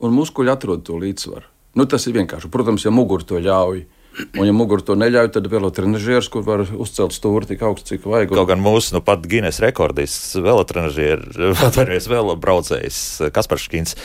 [0.04, 1.47] un muskuļi atrod to līdzsvaru.
[1.78, 2.49] Nu, tas ir vienkārši.
[2.52, 3.86] Protams, ja mugura to ļauj.
[4.19, 7.93] Un, ja mugura to neļauj, tad vēl ir trenižieris, kur var uzcelt stūri tik augstu,
[7.93, 8.34] cik vajag.
[8.34, 11.38] Kaut gan mūsu nu, pat Guinness rekordists, velotrenažieris,
[11.69, 12.97] atvainojies, vēl braucējs
[13.36, 13.95] Kaspars Škins,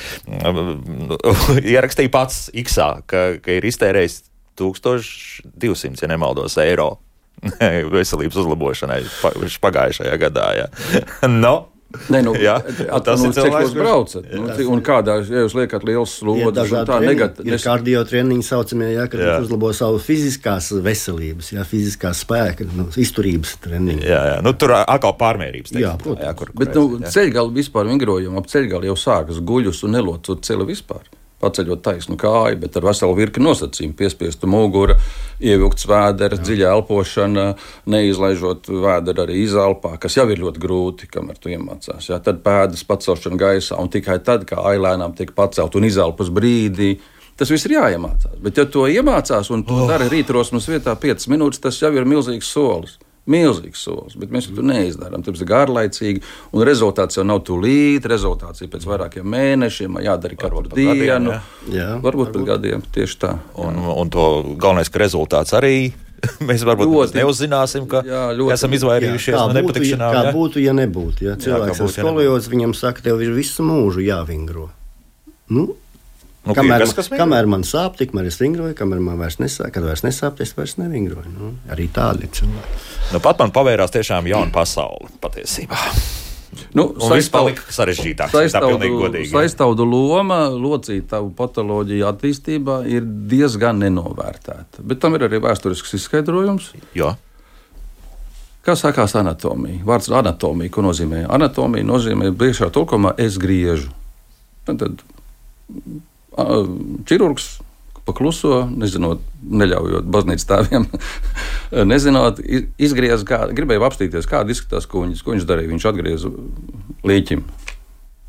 [1.75, 2.79] ierakstīja pats X,
[3.11, 4.21] ka, ka ir iztērējis
[4.61, 6.93] 1200, ja nemaldos, eiro
[7.99, 9.37] veselības uzlabošanai pa-
[9.69, 10.49] pagājušajā gadā.
[10.63, 10.67] Jā.
[11.45, 11.55] no,
[12.11, 14.25] Nē, nu, Jā, jā, tas nu, ir cilvēks, jūs braucat?
[14.35, 17.53] Nu, cik- un kādā, ja jūs liekat liels un dažādi tā negatīvi.
[17.55, 19.37] ir kardio treniņi, saucamie, ja, kad Jā.
[19.45, 24.03] uzlabo savu fiziskās veselības, ja, fiziskās spēka, nu, izturības treniņi.
[24.11, 24.37] Jā, jā.
[24.43, 25.71] Nu, tur atkal pārmērības.
[25.71, 26.27] teiksim, Jā, protams.
[26.27, 27.13] jā, kur, kur Bet nu, jā.
[27.15, 31.07] ceļgali vispār vingrojumi ap ceļgali jau sākas guļus un nelocot ceļu vispār.
[31.45, 33.97] Paceļot taisnu kāju, bet ar veselu virkni nosacījumu.
[33.99, 34.97] Piespiestu muguru,
[35.45, 37.47] ievilkts vēders, dziļa elpošana,
[37.93, 42.09] neizlaižot vēderu arī izelpā, kas jau ir ļoti grūti, kamēr tu iemācās.
[42.11, 42.21] Jā.
[42.25, 46.95] Tad pēdas pacelšana gaisā, un tikai tad, kā ailēnām tiek pacelt un izelpas brīdī.
[47.39, 48.39] Tas viss ir jāiemācās.
[48.43, 49.89] Bet, ja to iemācās un to oh.
[49.91, 52.99] dara rītrosmas vietā 5 minūtes, tas jau ir milzīgs solis.
[53.25, 55.23] Milzīgs solis, bet mēs to neizdarām.
[55.25, 56.21] Tas ir garlaicīgi,
[56.53, 58.05] un rezultāts jau nav tūlīt.
[58.11, 61.33] Rezultāts ir pēc vairākiem mēnešiem, jādara katru Varbūt pat gadiem, dienu.
[61.33, 61.79] jā.
[61.79, 63.31] Jā, varbūt pēc gadiem tieši tā.
[63.65, 64.27] Un, un to
[64.61, 65.77] galvenais, ka rezultāts arī
[66.49, 67.19] mēs varbūt Ļoti.
[67.21, 68.55] neuzzināsim, ka Jā, ļoti.
[68.57, 70.13] esam izvairījušies kā, no būtu, ja, nepatikšanām.
[70.15, 70.35] kā jā?
[70.37, 71.27] būtu, ja nebūtu?
[71.29, 74.69] Ja cilvēks kā ir būtu, ja viņam saka, tev ir visu mūžu jāvingro.
[75.53, 75.75] Nu,
[76.45, 79.71] Nu, kamēr, kas, man, kas kamēr man sāp, tikmēr es vingroju, kamēr man vairs nesāp,
[79.73, 81.31] kad vairs nesāp, es vairs nevingroju.
[81.33, 82.83] Nu, arī tādi cilvēki.
[83.15, 85.81] Nu, pat man pavērās tiešām jauna pasaule patiesībā.
[86.77, 88.35] Nu, viss palika sarežģītāk.
[89.31, 94.85] Saistaudu loma locītavu patoloģiju attīstībā ir diezgan nenovērtēta.
[94.87, 96.73] Bet tam ir arī vēsturisks izskaidrojums.
[96.99, 97.15] Jo.
[98.65, 99.83] Kā sākās anatomija?
[99.85, 101.27] Vārds anatomija, ko nozīmē?
[101.33, 103.91] Anatomija nozīmē priekšā tulkumā es griežu.
[104.69, 105.03] Un Tad
[107.09, 107.49] ķirurgs
[108.05, 110.85] pakluso, nezinot, neļaujot baznīcas tēviem,
[111.93, 115.23] nezinot, i- izgriez, kā, gribēja apstīties, kāda izskatās kuģis.
[115.25, 115.71] Ko viņš darīja?
[115.73, 116.33] Viņš atgrieza
[117.09, 117.45] līķim.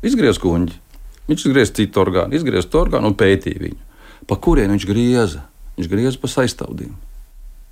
[0.06, 0.78] Izgriez kuģi.
[1.26, 3.82] Viņš izgriez citu orgānu, izgriez to orgānu un pētīja viņu.
[4.30, 5.42] Pa kurien viņš grieza?
[5.76, 6.94] Viņš grieza pa saistāvdiem.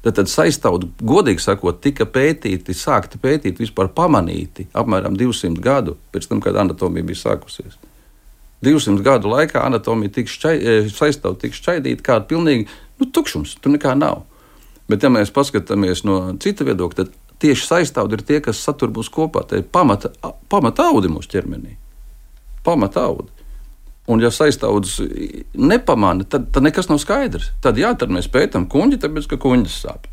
[0.05, 6.29] Tad, tad saistaudu, godīgi sakot, tika pētīti, sākti pētīt, vispār pamanīti apmēram 200 gadu pēc
[6.29, 7.79] tam, kad anatomija bija sākusies.
[8.64, 12.68] 200 gadu laikā anatomija šķai, eh, saistāvta, tika šķaidīta kā pilnīgi
[13.00, 14.24] nu, tukšums, tur nekā nav.
[14.88, 19.11] Bet, ja mēs paskatāmies no cita viedokļa, tad tieši saistāvdi ir tie, kas satur mūs
[19.12, 19.44] kopā.
[19.48, 20.12] Tā ir pamata,
[20.53, 21.77] pamata audi mūsu ķermenī.
[22.64, 23.31] Pamata audi.
[24.05, 24.98] Un, ja saistāvdus
[25.57, 27.55] nepamana, tad, tad nekas nav skaidrs.
[27.64, 30.11] Tad, jā, tad mēs pētām kuģi, tāpēc ka kuģis sāp.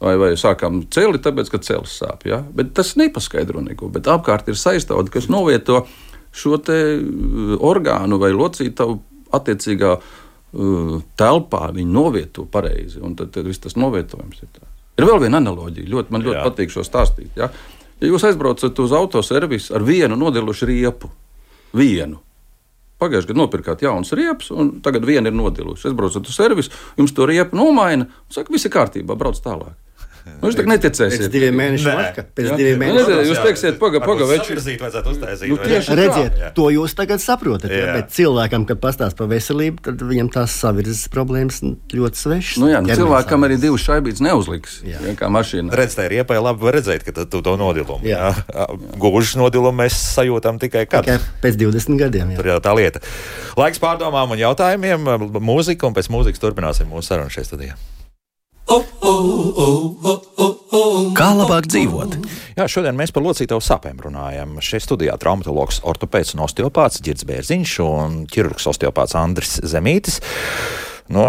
[0.00, 2.24] Vai, vai sākām celi, tāpēc ka celis sāp.
[2.28, 2.40] Ja?
[2.54, 3.90] Bet tas nepaskaidro neko.
[3.92, 5.82] Bet apkārt ir saistāvdi, kas novieto
[6.34, 8.98] šo te, uh, orgānu vai locītavu
[9.38, 11.62] attiecīgā uh, telpā.
[11.76, 13.00] Viņi novieto pareizi.
[13.00, 14.72] Tad, tad viss tas novietojums ir tāds.
[14.98, 15.88] Ir vēl viena analoģija.
[15.88, 16.46] Ļoti, man ļoti Jā.
[16.48, 17.36] patīk šo stāstīt.
[17.38, 17.50] Ja?
[18.00, 21.10] ja jūs aizbraucat uz autoservisu ar vienu nodilušu riepu,
[21.76, 22.18] vienu.
[22.98, 25.86] Pagājušajā gadā nopirkāt jaunus riepus, un tagad viena ir nodilusi.
[25.86, 29.76] Es braucu uz servisu, jums to riepu nomaina, un saka, viss ir kārtībā, brauc tālāk.
[30.38, 31.28] Nu, jūs tā Pēc neticēsiet.
[31.32, 32.24] diviem mēnešiem atpakaļ.
[32.38, 32.56] Pēc Jā.
[32.60, 33.08] diviem Nu, mēnešiem.
[33.08, 34.52] redziet, jūs teiksiet, paga, paga, veči.
[34.54, 35.48] Virzīt vajadzētu uztaisīt.
[35.50, 35.72] Nu, vai ne?
[35.74, 35.96] tieši.
[35.98, 36.50] Redziet, Jā.
[36.54, 37.70] to jūs tagad saprotat.
[37.74, 37.94] Jā.
[37.98, 41.58] Bet cilvēkam, kad pastāsta par veselību, tad viņam tās savirzes problēmas
[41.90, 42.60] ļoti svešas.
[42.62, 43.64] Nu, jā, nu, cilvēkam arī savirzes.
[43.66, 44.78] divas šaibītas neuzliks.
[44.86, 45.02] Jā.
[45.02, 45.74] Jā, kā mašīna.
[45.74, 48.00] Redz, tā ir iepaļ labi redzēt, ka tu to nodilumu.
[48.06, 48.30] Jā.
[48.98, 51.04] Gūžas nodilumu mēs sajūtam tikai kad.
[51.04, 52.30] Tikai pēc 20 gadiem.
[52.32, 52.36] Jā.
[52.40, 53.00] Tur jau tā lieta.
[53.58, 55.08] Laiks pārdomām un jautājumiem,
[55.42, 57.74] mūzika, un pēc mūzikas turpināsim mūsu sarunu šeit studijā.
[61.18, 62.16] Kā labāk dzīvot?
[62.58, 64.58] Jā, šodien mēs par locītavu sāpēm runājam.
[64.64, 70.20] Šeit studijā traumatologs, ortopēds un osteopāts Girds Bērziņš un ķirurgs osteopāts Andris Zemītis.
[71.08, 71.24] No,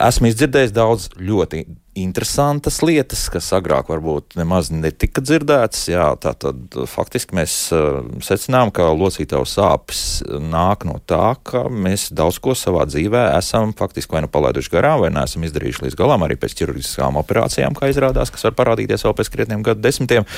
[0.00, 1.66] esmu izdzirdējis daudz ļoti
[2.02, 5.84] interesantas lietas, kas agrāk varbūt nemaz netika dzirdētas.
[5.90, 12.08] Jā, tā tad faktiski mēs uh, secinām, ka locītavu sāpes nāk no tā, ka mēs
[12.16, 16.26] daudz ko savā dzīvē esam faktiski vai nu palaiduši garām, vai neesam izdarījuši līdz galam,
[16.26, 20.28] arī pēc ķirurģiskām operācijām, kā izrādās, kas var parādīties vēl pēc krietniem gadu desmitiem.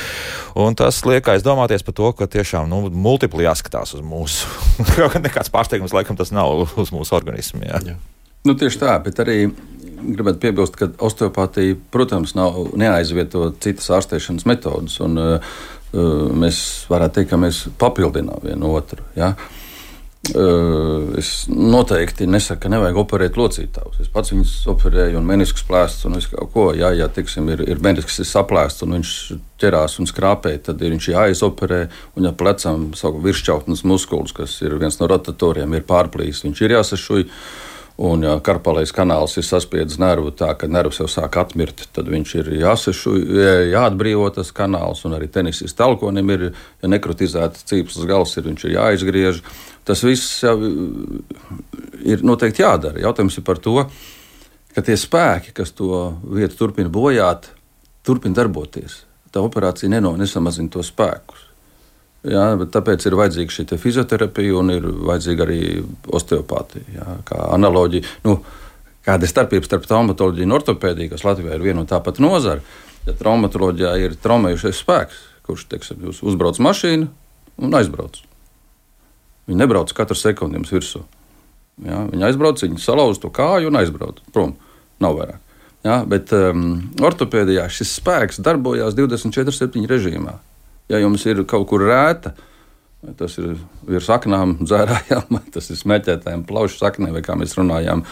[0.59, 4.49] Un tas liek aizdomāties par to, ka tiešām nu, multipli jāskatās uz mūsu.
[5.27, 7.67] Nekāds pārsteigums laikam tas nav uz mūsu organismu.
[7.67, 7.85] Jā.
[7.93, 7.99] Jā.
[8.49, 9.43] Nu, tieši tā, bet arī
[10.01, 14.97] gribētu piebilst, ka osteopātija, protams, nav neaizvieto citas ārstēšanas metodas.
[15.05, 15.57] Un, uh,
[15.93, 19.05] uh, mēs varētu teikt, ka mēs papildinām vienu otru.
[19.19, 19.35] Ja?
[20.31, 24.03] Uh, es noteikti nesaku, ka nevajag operēt locītājus.
[24.05, 26.67] Es pats viņus operēju, un menisks plēsts, un visu kaut ko.
[26.77, 29.15] Jā, ja tiksim, ir, ir menisks ir saplēsts, un viņš
[29.61, 31.81] ķerās un skrāpē, tad ir viņš jāizoperē.
[32.17, 36.79] Un, ja plecam savu virsšķautnes muskulis, kas ir viens no rotatoriem, ir pārplīs, viņš ir
[36.79, 37.27] jāsašuj.
[38.01, 42.31] Un, ja karpalais kanāls ir saspiedzis nervu tā, ka nervs jau sāk atmirt, tad viņš
[42.39, 43.13] ir jāsešu,
[43.75, 45.03] jāatbrīvo tas kanāls.
[45.05, 46.47] Un arī tenisijas talkonim ir,
[46.81, 49.43] ja nekrotizēta cīpslas gals, ir, viņš ir jāizgriež.
[49.85, 50.55] Tas viss jau
[52.01, 53.05] ir noteikti jādara.
[53.05, 53.77] Jautājums ir par to,
[54.73, 57.51] ka tie spēki, kas to vietu turpina bojāt,
[58.07, 59.03] turpina darboties.
[59.29, 61.50] Tā operācija neno, nesamazina to spēkus.
[62.29, 65.61] Jā, tāpēc ir vajadzīga šī fizioterapija un ir vajadzīga arī
[66.13, 66.85] osteopātija.
[66.99, 68.37] Jā, kā analoģija, nu,
[69.07, 72.61] kāda ir starpība starp traumatoloģiju un ortopēdiju, kas Latvijā ir viena un tā pati nozara.
[73.07, 77.09] Ja traumatoloģijā ir traumējušais spēks, kurš teiksim, uzbrauc mašīnu
[77.65, 78.21] un aizbrauc.
[79.49, 81.01] Viņi nebrauc katru sekundi jums virsū.
[81.87, 84.59] Ja, viņi aizbrauc, viņi salauz to kāju un aizbrauc prom.
[85.01, 85.41] Nav vairāk.
[85.89, 90.37] Ja, bet um, ortopēdijā šis spēks darbojās 24-7 režīmā.
[90.91, 92.35] Ja jums ir kaut kur rēta,
[93.01, 93.55] vai tas ir
[93.89, 98.05] virs aknām, dzērājām, vai tas ir smēķētājiem, plaušu saknē, vai kā mēs runājām,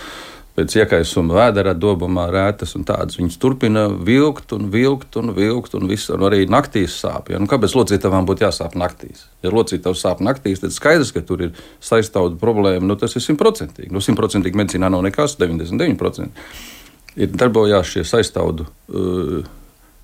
[0.59, 3.19] pēc iekaisuma vēdera dobumā rētas un tādas.
[3.21, 7.31] Viņas turpina vilkt un vilkt un vilkt, un, visu, un arī naktīs sāp.
[7.31, 7.39] Ja?
[7.39, 9.29] Nu, kāpēc locītavām būtu jāsāp naktīs?
[9.47, 12.83] Ja locītavs sāp naktīs, tad skaidrs, ka tur ir saistāvda problēma.
[12.91, 13.93] Nu, tas ir simtprocentīgi.
[13.95, 16.43] Nu, simtprocentīgi medicīnā nav nekas, 99%
[17.19, 19.47] ir darbojās šie saistāvdu uh,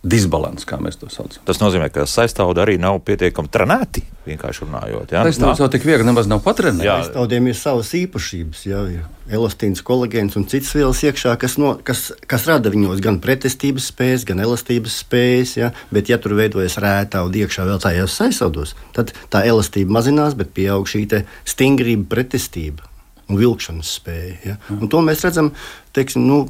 [0.04, 1.40] disbalans, kā mēs to saucam.
[1.48, 4.04] Tas nozīmē, ka saistāvdi arī nav pietiekami trenēti.
[4.28, 5.24] Vienkārši runājot, ja?
[5.24, 6.88] saistāvdi jau tik viegli nemaz nav patrenēti.
[6.88, 12.06] Saistāvdiem ir savas īpašības, jā, ir elastīns, kolagēns un citas vielas iekšā, kas, no, kas,
[12.28, 15.54] kas rada viņos gan pretestības spējas, gan elastības spējas.
[15.60, 15.70] Ja?
[15.94, 20.88] Bet, ja tur veidojas rētauda iekšā vēl tajos saistāvdos, tad tā elastība mazinās, bet pieaug
[20.88, 21.06] šī
[21.48, 22.92] stingrība, pretestība
[23.28, 24.36] un vilkšanas spēja.
[24.44, 24.58] Ja?
[24.76, 25.52] Un to mēs redzam,
[25.96, 26.44] teiksim, nu,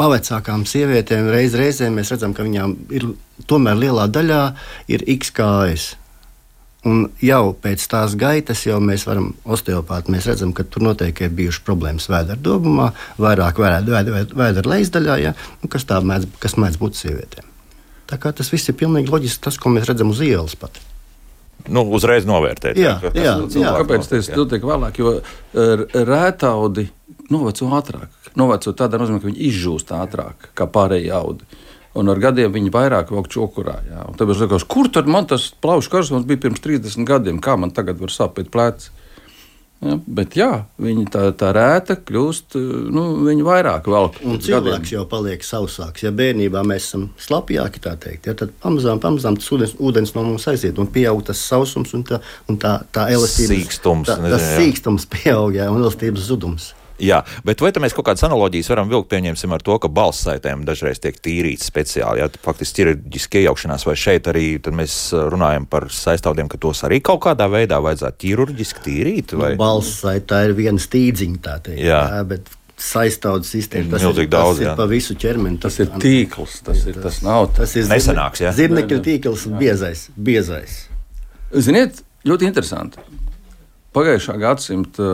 [0.00, 3.10] pavecākām sievietēm reiz reizē mēs redzam, ka viņām ir
[3.50, 4.44] tomēr lielā daļā
[4.92, 5.90] ir X kājas.
[6.88, 11.34] Un jau pēc tās gaitas, jau mēs varam osteopāti, mēs redzam, ka tur noteikti ir
[11.38, 12.88] bijušas problēmas vēdera dobumā,
[13.22, 17.46] vairāk vēdera lejasdaļā, ja, nu, kas tā mēdz, kas mēdz būt sievietēm.
[18.10, 20.80] Tā kā tas viss ir pilnīgi loģiski, tas, ko mēs redzam uz ielas pat.
[21.70, 22.80] Nu, uzreiz novērtēt.
[22.80, 23.76] Jā, jā, jā, jā.
[23.78, 24.98] Kāpēc tas notiek vēlāk?
[24.98, 25.14] Jo
[25.94, 26.88] rētaudi
[27.30, 31.46] noveco ātrāk novecot tādā nozīmē, ka viņi izžūst ātrāk kā pārējie audi.
[31.98, 33.76] Un ar gadiem viņi vairāk vēl čokurā.
[33.84, 34.06] Jā.
[34.08, 37.74] Un tāpēc liekas, kur tad man tas plaušu karstums bija pirms 30 gadiem, kā man
[37.76, 38.92] tagad var sāpēt pleci?
[39.82, 42.54] Ja, bet jā, viņi tā, tā rēta kļūst,
[42.94, 44.20] nu, viņi vairāk velk.
[44.22, 44.92] Un cilvēks gadiem.
[44.94, 46.04] jau paliek sausāks.
[46.06, 50.22] Ja bērnībā mēs esam slapjāki, tā teikt, ja, tad pamazām, pamazām tas ūdens, ūdens no
[50.28, 53.56] mums aiziet un pieaug tas sausums un tā, un tā, tā elastība.
[53.56, 54.06] Sīkstums.
[54.06, 56.70] Tā, tas sīkstums pieaug, jā, un elastības zudums.
[57.02, 60.62] Jā, bet vai mēs kaut kādas analogijas varam vilkt, pieņemsim, ar to, ka balss saitēm
[60.68, 64.96] dažreiz tiek tīrītas speciāli, ja faktiski ķirurģiski iejaukšanās, vai šeit arī mēs
[65.34, 69.34] runājam par saistāvdiem, ka tos arī kaut kādā veidā vajadzētu ķirurģiski tīrīt?
[69.34, 69.54] Vai?
[69.56, 71.82] Nu, balss saitā ir viena stīdziņa, tā teikt.
[71.82, 72.02] Jā.
[72.14, 72.50] Jā, bet
[72.82, 73.92] saistāvdu sistēma.
[73.94, 75.58] Tas ir, daudz, tas ir pa visu ķermeni.
[75.62, 77.48] Tas, tas ir tīkls, tas, ir, tas nav.
[77.56, 78.54] Tas ir nesenāks, jā.
[78.56, 80.78] Zirnekļu tīkls biezais, biezais.
[81.52, 83.02] Ziniet, ļoti interesanti.
[83.92, 85.06] Pagājušā gadsimta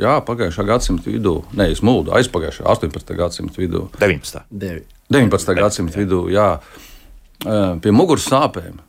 [0.00, 3.14] Jā, pagājušā gadsimta vidū, ne es mūdu, aizpagājušā 18.
[3.18, 3.84] gadsimta vidū.
[4.00, 4.42] 19.
[4.50, 5.54] 19.
[5.54, 6.48] gadsimta vidū, jā,
[7.44, 8.80] pie muguras sāpēm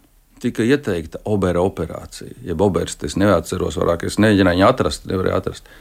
[0.41, 2.33] tika ieteikta obera operācija.
[2.45, 5.71] Jeb oberas, es neatceros, vairāk es neģināju atrast, nevarēju atrast.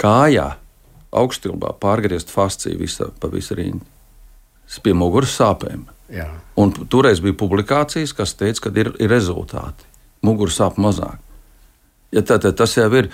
[0.00, 0.48] Kājā,
[1.16, 3.86] augstilbā pārgriezt fasciju visa, pa visu rindu.
[4.84, 5.86] Pie muguras sāpēm.
[6.14, 6.28] Jā.
[6.60, 9.86] Un toreiz bija publikācijas, kas teica, ka ir, ir rezultāti.
[10.26, 11.18] Muguras sāp mazāk.
[12.14, 13.08] Ja tā, tā, tas jau ir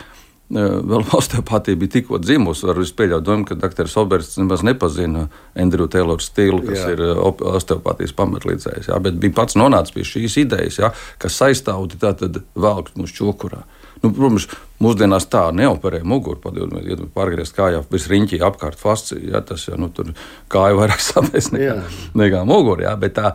[0.47, 2.69] Vēl osteopātija bija tikko dzimusi.
[2.69, 3.89] Varu pieļaut domu, ka dr.
[3.99, 5.27] Obersts nemaz nepazina
[5.59, 6.93] Andrew Taylor stilu, kas jā.
[6.95, 8.91] ir osteopātijas pamatlīdzējs.
[8.93, 13.65] Jā, bet bija pats nonācis pie šīs idejas, jā, ka saistāvdi tātad velk mūsu čokurā.
[14.05, 14.47] Nu, protams,
[14.85, 19.79] mūsdienās tā neoperē muguru, padomāt, ja pārgriezt kājā virs riņķī apkārt fascija, ja, tas jau
[19.81, 20.13] nu, tur
[20.53, 21.79] kāja vairāk sāpēs nekā,
[22.21, 23.33] nekā muguru, ja, bet tā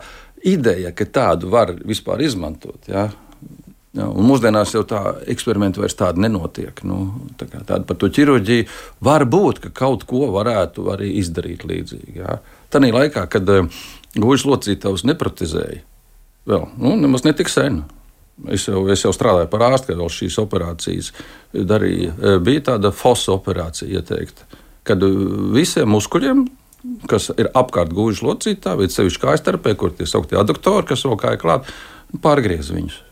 [0.48, 2.78] ideja, ka tādu var vispār izmantot,
[3.92, 6.78] ja, Ja, mūsdienās jau tā eksperimenta vairs tāda nenotiek.
[6.88, 8.64] Nu, tā tāda par to ķirurģiju
[9.04, 12.14] var būt, ka kaut ko varētu arī izdarīt līdzīgi.
[12.22, 12.38] Ja.
[12.72, 13.82] Tanī laikā, kad uh,
[14.16, 15.82] guļus locītājs nepratizēja,
[16.48, 17.82] vēl nu, nemaz netik sen.
[18.48, 21.12] Es jau, es jau strādāju par ārstu, kad vēl šīs operācijas
[21.52, 22.16] darīja.
[22.16, 24.48] Eh, bija tāda fosa operācija ieteikta,
[24.88, 25.04] kad
[25.52, 26.46] visiem muskuļiem
[27.06, 31.20] kas ir apkārt gūžas locītā, vai sevišķi kājas starpē, kur tie sauktie aduktori, kas vēl
[31.20, 31.68] kāja klāt,
[32.24, 33.02] pārgriez viņus.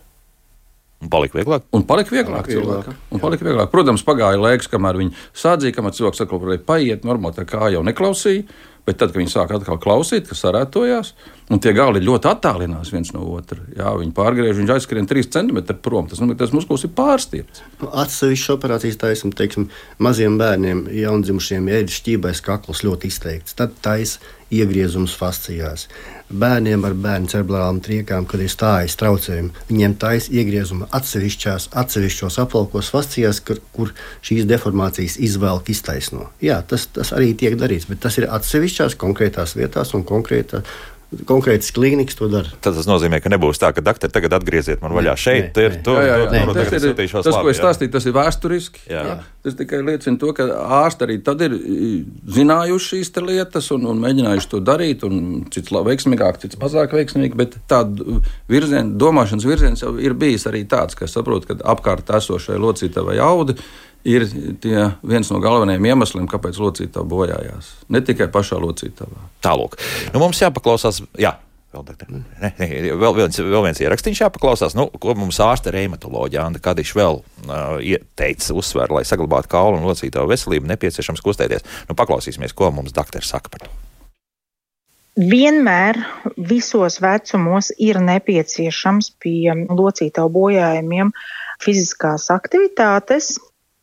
[1.00, 1.62] Un palika vieglāk.
[1.72, 2.88] Un palika vieglāk, palika vieglāk.
[3.08, 3.70] Un palika vieglāk.
[3.72, 7.80] Protams, pagāja laiks, kamēr viņi sādzīja, kamēr cilvēks atkal varēja paiet, normāli tā kā jau
[7.86, 8.44] neklausīja.
[8.90, 11.12] Bet tad, kad viņi sāk atkal klausīt, kas sarētojās,
[11.54, 15.60] un tie gali ļoti attālinās viens no otra, jā, viņi pārgriež, viņš aizskrien 3 cm
[15.78, 16.08] prom.
[16.10, 17.62] Tas, nu, tas muskulis ir pārstiepts.
[17.86, 19.68] Atsevišķas operācijas taisam, teiksim,
[20.02, 24.18] maziem bērniem, jaundzimušiem, ja ir šķībais kakls ļoti izteikts, tad taisa
[24.50, 25.86] iegriezums fascijās
[26.30, 29.50] bērniem ar bērnu cerebrālām triekām, kad ir stājas traucējumi.
[29.70, 33.92] Viņiem taisa iegriezuma atsevišķās, atsevišķos apvalkos fascijās, kur, kur
[34.26, 36.28] šīs deformācijas izvelk iztaisno.
[36.44, 38.28] Jā, tas, tas arī tiek darīts, bet tas ir
[38.80, 40.64] atsevišķās konkrētās vietās un konkrētā
[41.26, 42.46] konkrētas klīnikas to dara.
[42.62, 45.72] Tad tas nozīmē, ka nebūs tā, ka doktori tagad atgrieziet man vaļā šeit, nē, ir
[45.74, 45.80] nē.
[45.82, 46.28] tur, Jā, jā, jā.
[46.30, 47.64] Nē, tas, ir, tas, ko labi, es jā.
[47.64, 48.84] stāstīju, tas ir vēsturiski.
[48.86, 49.02] Jā.
[49.08, 49.16] Jā.
[49.42, 50.46] Tas tikai liecina to, ka
[50.78, 51.56] ārsti arī tad ir
[52.36, 55.02] zinājuši šīs te lietas un, un mēģinājuši to darīt.
[55.50, 58.20] Cits veiksmīgāk, cits mazāk veiksmīgi, bet tāda
[58.52, 63.18] virziena, domāšanas virziens jau ir bijis arī tāds, ka es saprotu, ka apkārt esošai locītavai
[63.26, 63.58] audi
[64.08, 64.26] ir
[64.62, 67.74] tie viens no galvenajiem iemesliem, kāpēc locītava bojājās.
[67.92, 69.28] Ne tikai pašā locītavā.
[69.44, 69.78] Tālāk.
[70.14, 71.02] Nu, mums jāpaklausās.
[71.20, 71.36] Jā.
[71.70, 72.66] Vēl, ne, ne,
[72.98, 77.76] vēl, viens, vēl viens ierakstīns jāpaklausās, nu, ko mums ārsta reumatoloģija Anna Kadiša vēl uh,
[77.78, 81.62] ieteica uzsver, lai saglabātu kaulu un locītāju veselību, nepieciešams kustēties.
[81.86, 83.70] Nu, paklausīsimies, ko mums doktors saka par to.
[85.20, 86.00] Vienmēr
[86.50, 91.10] visos vecumos ir nepieciešams pie locītavu bojājumiem
[91.60, 93.34] fiziskās aktivitātes,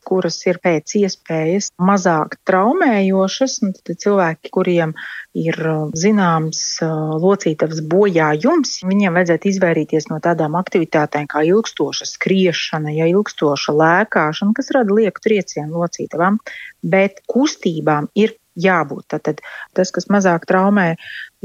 [0.08, 3.60] kuras ir pēc iespējas mazāk traumējošas.
[3.66, 4.94] Un Tad cilvēki, kuriem
[5.38, 12.96] ir uh, zināms uh, locītavas bojājums, viņiem vajadzētu izvairīties no tādām aktivitātēm kā ilgstoša skriešana,
[12.98, 16.42] ja ilgstoša lēkāšana, kas rada lieku triecienu locītavām,
[16.84, 19.08] bet kustībām ir jābūt.
[19.14, 19.42] Tātad
[19.78, 20.96] tas, kas mazāk traumē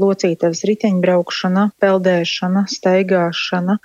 [0.01, 3.77] locītavas riteņbraukšana, peldēšana, staigāšana,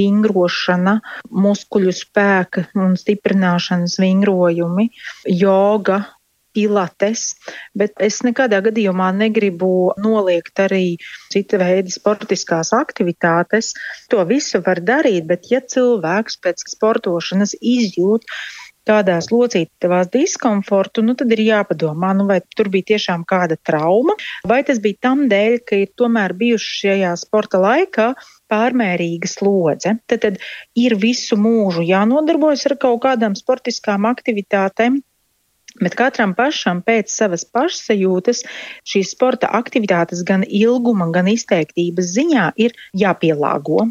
[0.00, 0.98] vingrošana,
[1.46, 4.90] muskuļu spēka un stiprināšanas vingrojumi,
[5.40, 6.04] joga,
[6.54, 7.34] pilates,
[7.76, 9.68] bet es nekādā gadījumā negribu
[10.00, 10.96] noliegt arī
[11.32, 13.72] cita veida sportiskās aktivitātes.
[14.12, 18.28] To visu var darīt, bet ja cilvēks pēc sportošanas izjūt,
[18.88, 24.16] tādās locītavās diskomfortu, nu tad ir jāpadomā, nu vai tur bija tiešām kāda trauma,
[24.48, 28.12] vai tas bija tam dēļ, ka ir tomēr bijuši šajā sporta laikā
[28.52, 29.96] pārmērīga slodze.
[30.10, 30.38] Tad, tad
[30.78, 35.00] ir visu mūžu jānodarbojas ar kaut kādām sportiskām aktivitātēm.
[35.80, 38.44] Bet katram pašam pēc savas pašsajūtas
[38.86, 43.88] šīs sporta aktivitātes gan ilguma, gan izteiktības ziņā ir jāpielāgo.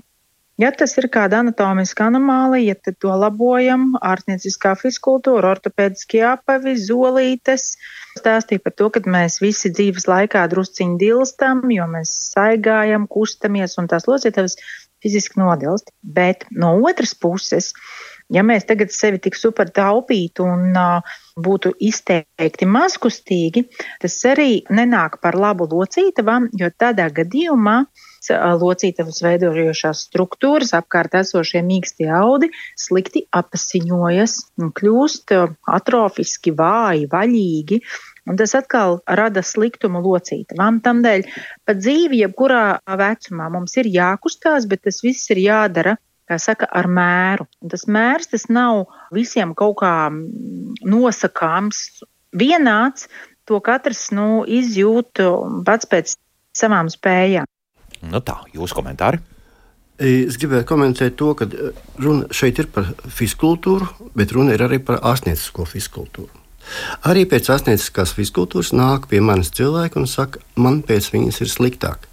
[0.62, 3.95] Ja tas ir kāda anatomiska anomālija, tad to labojam.
[4.06, 7.72] Ārstnieciskā fiskultūra, ortopēdiskie apavi, zolītes.
[8.20, 13.89] Stāstīja par to, ka mēs visi dzīves laikā drusciņi dilstam, jo mēs saigājam, kustamies un
[13.89, 14.60] tās locītavas
[15.01, 15.89] fiziski nodilst.
[16.06, 17.72] Bet no otras puses,
[18.30, 23.66] ja mēs tagad sevi tik super taupītu un uh, būtu izteikti mazkustīgi,
[24.02, 27.84] tas arī nenāk par labu locītavām, jo tādā gadījumā
[28.32, 35.36] locītavas veidojošās struktūras, apkārt esošie mīkstie audi slikti apasiņojas un kļūst
[35.68, 37.82] atrofiski, vāji, vaļīgi.
[38.24, 40.80] Un tas atkal rada sliktumu locītavām.
[40.86, 41.26] Tādēļ
[41.68, 45.98] pat dzīvi, jebkurā vecumā mums ir jākustās, bet tas viss ir jādara
[46.34, 47.48] kā saka, ar mēru.
[47.62, 50.10] Un tas mērs tas nav visiem kaut kā
[50.84, 52.04] nosakāms,
[52.34, 53.08] vienāds.
[53.50, 55.20] To katrs nu, izjūt
[55.68, 56.16] pats pēc
[56.56, 57.48] savām spējām.
[58.08, 59.20] Nu tā, jūsu komentāri.
[60.04, 61.46] Es gribēju komentēt to, ka
[62.02, 63.86] runa šeit ir par fiskultūru,
[64.18, 66.32] bet runa ir arī par ārstniecisko fiskultūru.
[67.08, 72.08] Arī pēc ārstnieciskās fiskultūras nāk pie manis cilvēki un saka, man pēc viņas ir sliktāk.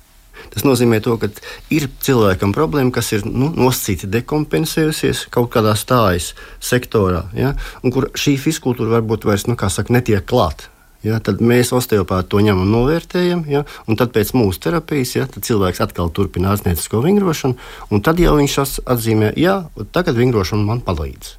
[0.51, 1.30] Tas nozīmē, to, ka
[1.70, 8.09] ir cilvēkam problēma, kas ir nu, nosacīti dekompensējusies kaut kādā stājas sektorā, ja, un kur
[8.18, 10.70] šī fiskultūra varbūt vairs nu, saka, netiek klāta.
[11.01, 15.80] Ja, tad mēs osteopāti to ņemam novērtējam, ja, un tad pēc mūsu terapijas ja, cilvēks
[15.80, 17.57] atkal turpina ārstniecisko vingrošanu,
[17.88, 21.38] un tad jau viņš atzīmē, ka tagad vingrošana man palīdz.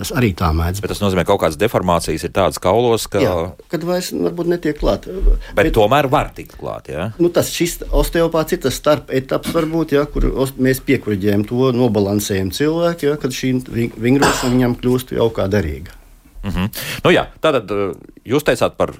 [0.00, 0.80] Tas arī tā mēdz.
[0.80, 3.20] Bet tas nozīmē, ka kaut kādas deformācijas ir tādas kaulos, ka.
[3.20, 3.34] Jā,
[3.72, 5.12] kad vairs varbūt netiek klāta.
[5.12, 6.88] Bet, bet tomēr var tikt klāt.
[6.88, 7.10] Ja?
[7.20, 12.48] Nu, tas šis osteopāts ir tas starp etaps, varbūt, ja, kur mēs piekuriģējam to, nobalansējam
[12.56, 13.52] cilvēku, ja, kad šī
[14.00, 15.92] vingrošana viņam kļūst jau kā derīga.
[16.40, 16.84] Mm -hmm.
[17.04, 17.68] nu, jā, tātad
[18.24, 18.94] jūs teicāt par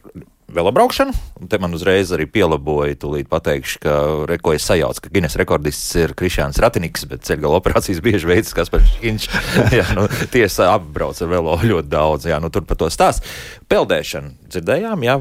[0.54, 3.96] velobraukšanu, un te man uzreiz arī pielaboja, tūlīt pateikšu, ka
[4.30, 8.96] reko es sajaucu, ka Guinness rekordists ir Krišāns Ratiniks, bet ceļgala operācijas bieži veids Kaspars
[9.02, 9.28] Hinč.
[9.78, 13.26] jā, nu, tiesa apbrauc ar velo ļoti daudz, jā, nu tur par to stāst.
[13.70, 15.20] Peldēšanu dzirdējām, jā?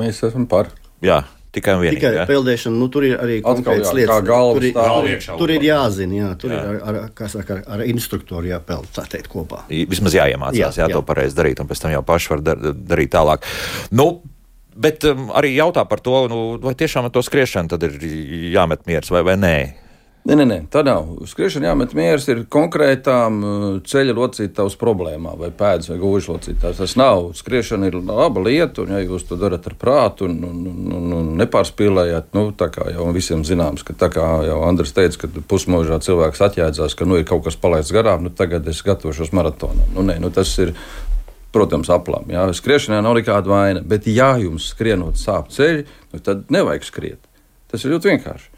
[0.00, 0.72] Mēs esam par.
[1.04, 1.98] Jā, Tikai vienīgi.
[1.98, 2.24] Tikai ja?
[2.30, 4.06] peldēšana, nu, tur ir arī jā, lietas.
[4.06, 6.60] kā galva tur, ir, stāv tur, ir jāzina, jā, tur Jā.
[6.60, 6.74] jā.
[6.76, 9.64] ir ar, ar, kā saka, ar, ar instruktoru jāpeld, tā teikt, kopā.
[9.90, 10.94] Vismaz jāiemācās, jā, Jā, jā, jā.
[10.94, 12.62] to pareizi darīt, un pēc tam jau paši var dar,
[12.92, 13.48] darīt tālāk.
[13.90, 14.06] Nu,
[14.76, 17.96] bet um, arī jautā par to, nu, vai tiešām ar to skriešanu tad ir
[18.54, 19.56] jāmet miers vai, vai nē.
[20.20, 21.06] Nē, nē, nē, tā nav.
[21.24, 26.82] Skriešana jāmet mieras ir konkrētām uh, ceļa locītājs problēmām, vai pēdas, vai gūžu locītājs.
[26.82, 27.30] Tas nav.
[27.38, 31.30] Skriešana ir laba lieta, un ja jūs to darat ar prātu un, un, un, un,
[31.40, 36.02] nepārspīlējat, nu, tā kā jau visiem zināms, ka tā kā jau Andris teica, ka pusmūžā
[36.04, 39.88] cilvēks atjēdzās, ka nu, ir kaut kas palaists garām, nu, tagad es gatavošos maratonam.
[39.96, 40.76] Nu, nē, nu, tas ir.
[41.54, 42.28] Protams, aplām.
[42.30, 45.82] Jā, skriešanā nav nekāda vaina, bet, ja jums skrienot sāp ceļi,
[46.12, 47.26] nu, tad nevajag skriet.
[47.70, 48.49] Tas ir ļoti vienkārši.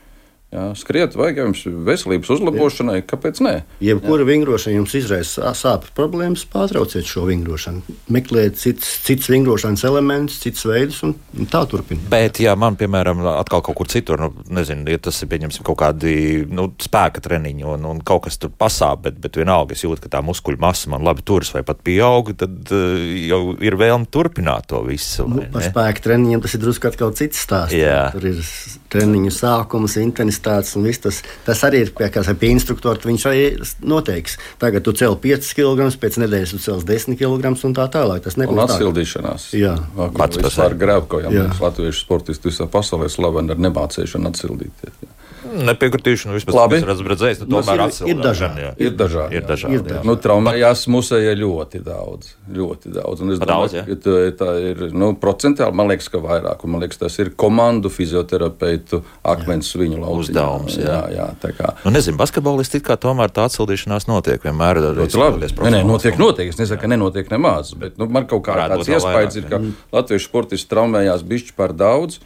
[0.52, 3.52] Jā, skriet, vajag jums veselības uzlabošanai, kāpēc ne?
[3.80, 7.94] Jebkura vingrošana jums izraisa sāpes problēmas, pārtrauciet šo vingrošanu.
[8.12, 12.04] Meklējiet cits, cits vingrošanas elements, cits veidus un, un tā turpiniet.
[12.12, 15.78] Bet, ja man, piemēram, atkal kaut kur citur, nu, nezinu, ja tas ir pieņemsim kaut
[15.80, 16.12] kādi
[16.52, 20.12] nu, spēka treniņi un, un kaut kas tur pasāp, bet, bet vienalga es jūtu, ka
[20.18, 24.68] tā muskuļu masa man labi turas vai pat pieaug, tad uh, jau ir vēlme turpināt
[24.68, 25.24] to visu.
[25.32, 27.80] Nu, par spēka treniņiem tas ir drusku atkal cits stāsts.
[27.80, 28.10] Jā.
[28.12, 28.44] Tur ir
[28.92, 32.98] treniņu sākums, intensitāte intensitātes un viss tas, tas arī ir pie, pie instruktora.
[33.02, 33.44] Viņš arī
[33.80, 38.22] noteiks, tagad tu cel 5 kg, pēc nedēļas tu cels 10 kg un tā tālāk.
[38.22, 39.52] Tas nebūs atsildīšanās.
[39.54, 39.76] Jā,
[40.16, 41.32] pats par sevi grēkojam.
[41.62, 45.02] Latviešu sportisti visā pasaulē slaveni ar nemācēšanu atsildīties.
[45.02, 45.21] Jā.
[45.42, 46.78] Nepiekritīšu, nu vispār Labi.
[46.78, 48.62] esmu redzējis, nu, tomēr ir, ir dažādi.
[48.78, 49.36] Ir dažādi.
[49.36, 49.76] Ir dažādi.
[49.76, 50.06] Ir dažādi.
[50.06, 52.32] Nu, traumējās musēja ļoti daudz.
[52.52, 53.24] Ļoti daudz.
[53.24, 56.62] Un es daudz, domāju, ka tā ir, nu, procentuāli, man liekas, ka vairāk.
[56.62, 59.02] Un man liekas, tas ir komandu fizioterapeitu
[59.34, 60.22] akmens viņu lauciņā.
[60.22, 60.86] Uzdevums, jā.
[60.88, 61.74] jā, jā tā kā.
[61.82, 64.82] Nu, nezinu, basketbolisti kā tomēr tā atsildīšanās notiek vienmēr.
[65.00, 65.50] Ļoti labi.
[65.50, 66.52] Nē, nē, notiek, notiek.
[66.52, 69.62] Es nesaku, ka nenotiek nemaz, bet nu, man kaut kā tāds iespējas ir, ka
[69.94, 72.20] latviešu sportisti traumējās bišķi par daudz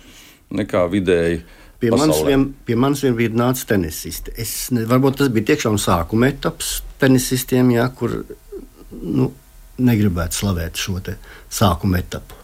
[0.54, 1.40] nekā vidēji
[1.80, 4.32] Pie manis, vien, pie manis vien bija nācis tenisisti.
[4.40, 8.22] Es, ne, varbūt tas bija tiešām sākuma etaps tenisistiem, jā, kur
[8.96, 9.28] nu,
[9.76, 11.02] negribētu slavēt šo
[11.52, 12.38] sākuma etapu.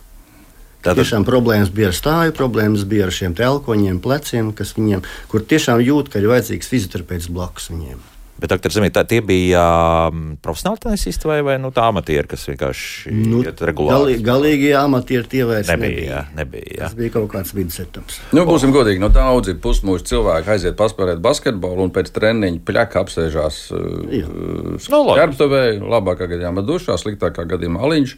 [0.83, 0.99] Tātad...
[0.99, 5.81] Tiešām problēmas bija ar stāju, problēmas bija ar šiem telkoņiem, pleciem, kas viņiem, kur tiešām
[5.81, 8.01] jūt, ka ir vajadzīgs fizioterapeits blakus viņiem.
[8.41, 9.63] Bet, doktor tā, tie bija
[10.11, 14.17] um, profesionāli tenisisti vai, vai nu, tā amatieri, kas vienkārši nu, iet regulāri?
[14.17, 15.93] Galīgi, galīgi amatieri tie vairs nebija.
[15.93, 16.09] nebija.
[16.09, 16.81] Jā, nebija jā.
[16.89, 18.19] Tas bija kaut kāds vidus etaps.
[18.35, 23.61] Nu, būsim godīgi, no daudzi pusmūža cilvēki aiziet paspēlēt basketbolu un pēc treniņa pļaka apsēžās
[23.77, 28.17] uh, skarbtuvē, labākā gadījumā dušā, sliktākā gadījumā aliņš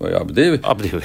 [0.00, 0.58] vai abi divi.
[0.62, 1.02] Abi divi.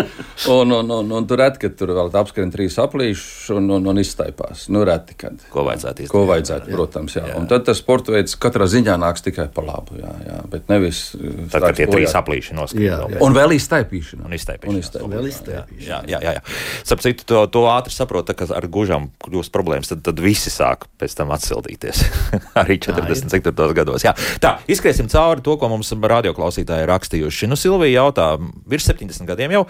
[0.58, 4.00] un, un, un, un tur reti, kad tur vēl apskrien trīs aplīšus un, un, un
[4.02, 4.66] izstaipās.
[4.72, 5.38] Nu, reti, kad.
[5.52, 6.12] Ko vajadzētu izdarīt?
[6.12, 6.76] Ko vajadzētu, jā.
[6.76, 7.24] protams, jā.
[7.30, 7.36] jā.
[7.38, 10.40] Un tad tas sporta veids katrā ziņā nāks tikai pa labu, jā, jā.
[10.50, 11.04] bet nevis.
[11.52, 13.08] Tad, kad tie trīs aplīši noskaidro.
[13.22, 14.26] Un vēl izstaipīšana.
[14.26, 14.74] Un izstaipīšana.
[14.74, 15.14] Un izstaipīšana.
[15.14, 15.86] Vēl izstaipīšana.
[15.86, 16.34] Jā, jā, jā.
[16.38, 16.44] jā.
[16.82, 20.88] Starp citu, to, to ātri saprot, ka ar gužām kļūst problēmas, tad, tad visi sāk
[21.00, 22.02] pēc tam atsildīties.
[22.62, 23.70] Arī 44.
[23.78, 24.06] gados.
[24.06, 24.16] Jā.
[24.42, 27.50] Tā, izskriesim cauri to, ko mums radioklausītāji rakstījuši.
[27.50, 29.62] Nu, Silvija jautā, Um, virs 70 gadiem jau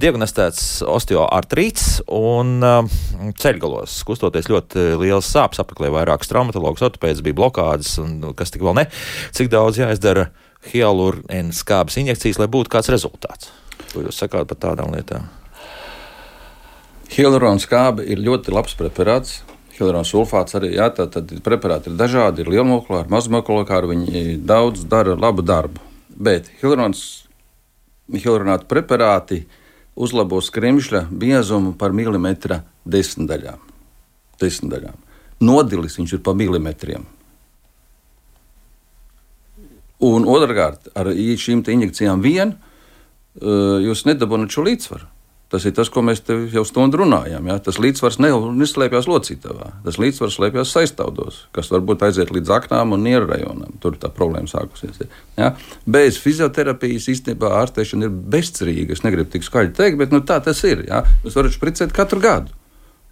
[0.00, 2.90] diagnosticēts osteoartrīts un um,
[3.38, 8.64] ceļgalos kustoties ļoti liels sāpes, apmeklēja vairākus traumatologus, ortopēdus, bija blokādes un nu, kas tik
[8.66, 8.88] vēl ne.
[9.36, 10.28] Cik daudz jāizdara
[10.72, 13.52] hialurēna skābes injekcijas, lai būtu kāds rezultāts?
[13.92, 15.28] Ko jūs sakāt par tādām lietām?
[17.08, 19.38] Hialurāna skābe ir ļoti labs preparāts.
[19.78, 22.42] Hialurāna sulfāts arī jā, tā, tad preparāti ir dažādi.
[22.42, 25.80] Ir lielmokulāri, mazmokulāri, viņi daudz dara labu darbu.
[26.18, 27.27] Bet hialurāns
[28.14, 29.42] hialuronātu preparāti
[29.98, 33.58] uzlabo skrimšļa biezumu par milimetra desmitdaļām.
[34.38, 34.98] desmitdaļām.
[35.40, 37.06] Nodilis viņš ir pa milimetriem.
[39.98, 45.08] Un otrkārt, ar šīm injekcijām vien uh, jūs nedabūjat šo līdzsvaru.
[45.48, 46.20] Tas ir tas, ko mēs
[46.52, 47.46] jau stundu runājām.
[47.48, 47.56] Ja?
[47.64, 53.06] Tas līdzsvars ne, neslēpjas locītavā, tas līdzsvars slēpjas saistaudos, kas varbūt aiziet līdz aknām un
[53.06, 53.72] nieru rajonam.
[53.80, 55.00] Tur tā problēma sākusies.
[55.40, 55.54] Ja?
[55.88, 58.92] Bez fizioterapijas īstenībā ārstēšana ir bezcerīga.
[58.92, 60.84] Es negribu tik skaļi teikt, bet nu, tā tas ir.
[60.90, 61.02] Ja?
[61.24, 62.52] Jūs varat spricēt katru gadu.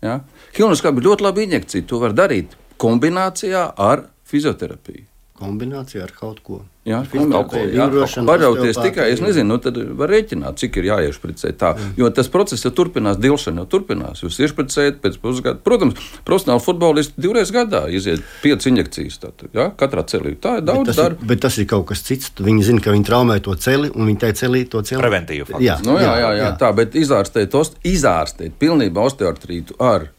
[0.05, 0.20] Ja?
[0.57, 1.89] Hilnoskāba ir ļoti laba injekcija.
[1.89, 6.62] To var darīt kombinācijā ar fizioterapiju kombinācijā ar kaut ko.
[6.87, 9.09] Jā, kaut ko parauties tikai.
[9.11, 11.72] Es nezinu, nu, tad var rēķināt, cik ir jāiešpricē tā.
[11.74, 11.95] Mm.
[11.99, 14.22] Jo tas process jau turpinās, dilšana jau turpinās.
[14.22, 15.59] Jūs iešpricējat pēc pusgada.
[15.66, 19.18] Protams, profesionāli futbolisti divreiz gadā iziet piecas injekcijas.
[19.24, 20.37] Tātad, jā, katrā celī.
[20.39, 21.18] Tā ir daudz darba.
[21.24, 22.30] Bet, bet tas ir kaut kas cits.
[22.39, 25.03] Viņi zina, ka viņi traumē to celi un viņi tai celī to celi.
[25.03, 25.59] Preventīvi.
[25.66, 30.12] Jā, nu, jā, jā, jā, jā, tā, bet izārstēt, izārstēt pilnībā osteoartrītu ar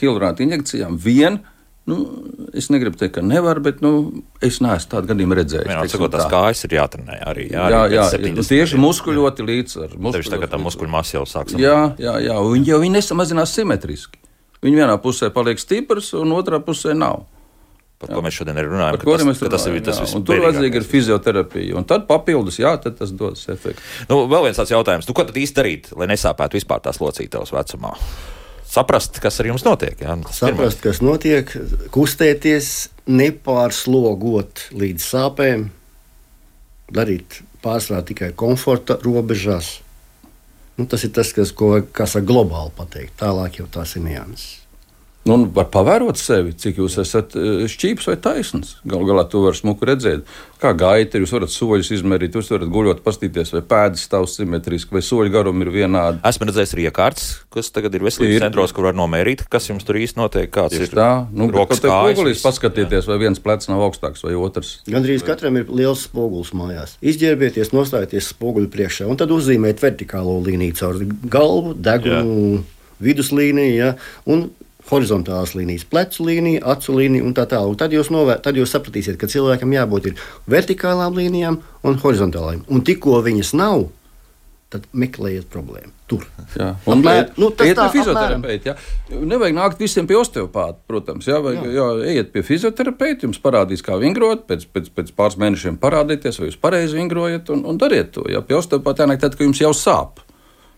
[0.00, 1.42] hialuronātu injekcijām vien
[1.86, 1.96] Nu,
[2.58, 3.92] es negribu teikt, ka nevar, bet nu,
[4.42, 5.70] es neesmu tādu gadījumu redzējis.
[5.70, 7.44] Jā, sakot, tās kājas ir jātrenē arī.
[7.52, 10.26] Jā, jā, jā, jā nu, tieši muskuļoti līdz ar muskuļu.
[10.26, 12.02] Tev tagad tā muskuļu masa jau sāk samazināt.
[12.02, 14.18] Jā, jā, jā, viņi jau viņi nesamazinās simetriski.
[14.66, 17.22] Viņi vienā pusē paliek stiprs, un otrā pusē nav.
[18.02, 18.98] Par ko mēs šodien runājam.
[18.98, 19.52] Par ko mēs runājam?
[19.54, 20.16] Tas ir tas viss.
[20.28, 21.76] Tur vajadzīga ir fizioterapija.
[21.78, 23.80] Un tad papildus, jā, tad tas dos efektu.
[24.10, 25.08] Nu, vēl viens tāds jautājums.
[25.08, 27.94] Nu, ko tad īsti darīt, lai nesāpētu vispār tās locītavas vecumā?
[28.68, 29.96] Saprast, kas ar jums notiek.
[30.02, 31.50] Jā, saprast, kas notiek,
[31.94, 35.68] kustēties, nepārslogot līdz sāpēm,
[36.94, 39.80] darīt pārsvarā tikai komforta robežās.
[40.76, 43.16] Nu, tas ir tas, kas, ko, kas ir globāli pateikt.
[43.22, 44.65] Tālāk jau tās ir nianses.
[45.26, 48.76] Nu, var pavērot sevi, cik jūs esat eh, šķīps vai taisns.
[48.86, 50.28] Galu galā to var smuku redzēt.
[50.62, 55.02] Kā gaita, jūs varat soļus izmērīt, jūs varat guļot, paskatīties, vai pēdas stāv simetriski, vai
[55.04, 56.22] soļu garumi ir vienādi.
[56.30, 58.44] Esmu redzējis arī iekārtas, kas tagad ir veselības ir.
[58.46, 60.52] centros, kur var nomērīt, kas jums tur īsti notiek.
[60.54, 62.44] Kāds Tieši ir tā, nu, rokas kājas.
[62.46, 64.76] Paskatieties, vai viens plecs nav augstāks vai otrs.
[64.88, 66.94] Gandrīz katram ir liels spogulis mājās.
[67.04, 71.02] Izģērbieties, nostājieties spoguļu priekšā un tad uzzīmēt vertikālo līniju caur
[71.34, 72.62] galvu, degunu,
[73.04, 73.74] viduslīniju.
[73.76, 73.92] Ja,
[74.24, 74.48] un
[74.90, 77.78] horizontālās līnijas, plecu līnija, acu līnija un tā tālāk.
[77.80, 80.12] Tad jūs, novēr, tad jūs sapratīsiet, ka cilvēkam jābūt
[80.50, 82.64] vertikālām līnijām un horizontālām.
[82.70, 83.88] Un tikko viņas nav,
[84.72, 85.92] tad meklējiet problēmu.
[86.10, 86.22] Tur.
[86.86, 88.90] Un Apmēr, nu, tas ir fizioterapeits.
[89.10, 91.26] Nevajag nākt visiem pie osteopāta, protams.
[91.26, 91.72] Jā, vajag, jā.
[91.74, 96.50] jā, ejiet pie fizioterapeita, jums parādīs, kā vingrot, pēc, pēc, pēc pāris mēnešiem parādieties, vai
[96.50, 98.26] jūs pareizi vingrojat un, un dariet to.
[98.30, 100.22] Jā, pie osteopāta jānāk tad, kad jums jau sāp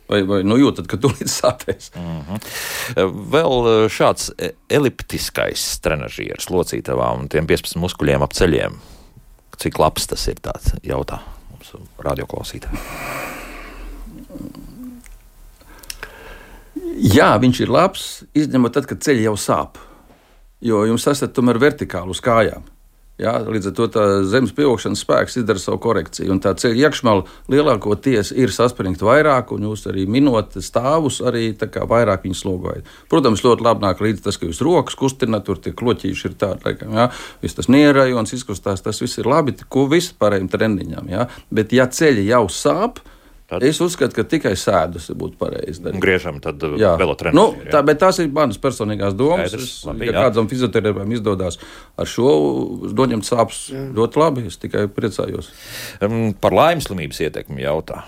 [0.09, 1.91] vai, vai nu, jūtat, ka tūlīt sāpēs.
[1.97, 3.17] Mm -hmm.
[3.35, 8.79] Vēl eh, šāds e, eliptiskais trenižieris locītavām un tiem 15 muskuļiem ap ceļiem.
[9.59, 12.79] Cik labs tas ir, tāds jautā mums radioklausītāji.
[16.99, 19.79] Jā, viņš ir labs, izņemot tad, kad ceļi jau sāp.
[20.61, 22.65] Jo jums esat tomēr vertikāli uz kājām.
[23.19, 26.37] Jā, līdz ar to zemes pieaugšanas spēks izdara savu korekciju.
[26.45, 32.39] Tā ceļa iekšmala lielākoties ir saspringta vairāk, un jūs arī minot stāvus, arī vairāk viņu
[32.39, 32.87] slogojat.
[33.11, 36.63] Protams, ļoti labi nāk līdzi tas, ka jūs rokas kustināt, tur tie kloķīši ir tādi,
[36.69, 37.11] laikam, jā,
[37.43, 41.11] viss tas nierajons izkustās, tas viss ir labi, ko viss pārējiem treniņam.
[41.11, 41.27] Jā.
[41.51, 43.17] Bet ja ceļi jau sāp, tad
[43.49, 43.65] Tad...
[43.65, 46.03] Es uzskatu, ka tikai sēdus būtu pareizi darīt.
[46.05, 47.39] Griežam, tad uh, vēl treniņš.
[47.39, 49.49] Nu, tā, bet tās ir manas personīgās domas.
[49.49, 50.25] Skaidrs, es, labi, ja jā.
[50.27, 51.57] kādam fizioterapeitam izdodas
[51.97, 52.35] ar šo
[52.93, 53.87] noņemt sāpes, jā.
[53.97, 54.45] ļoti labi.
[54.53, 55.49] Es tikai priecājos.
[56.05, 58.03] Um, par laimes slimības ietekmi jautā.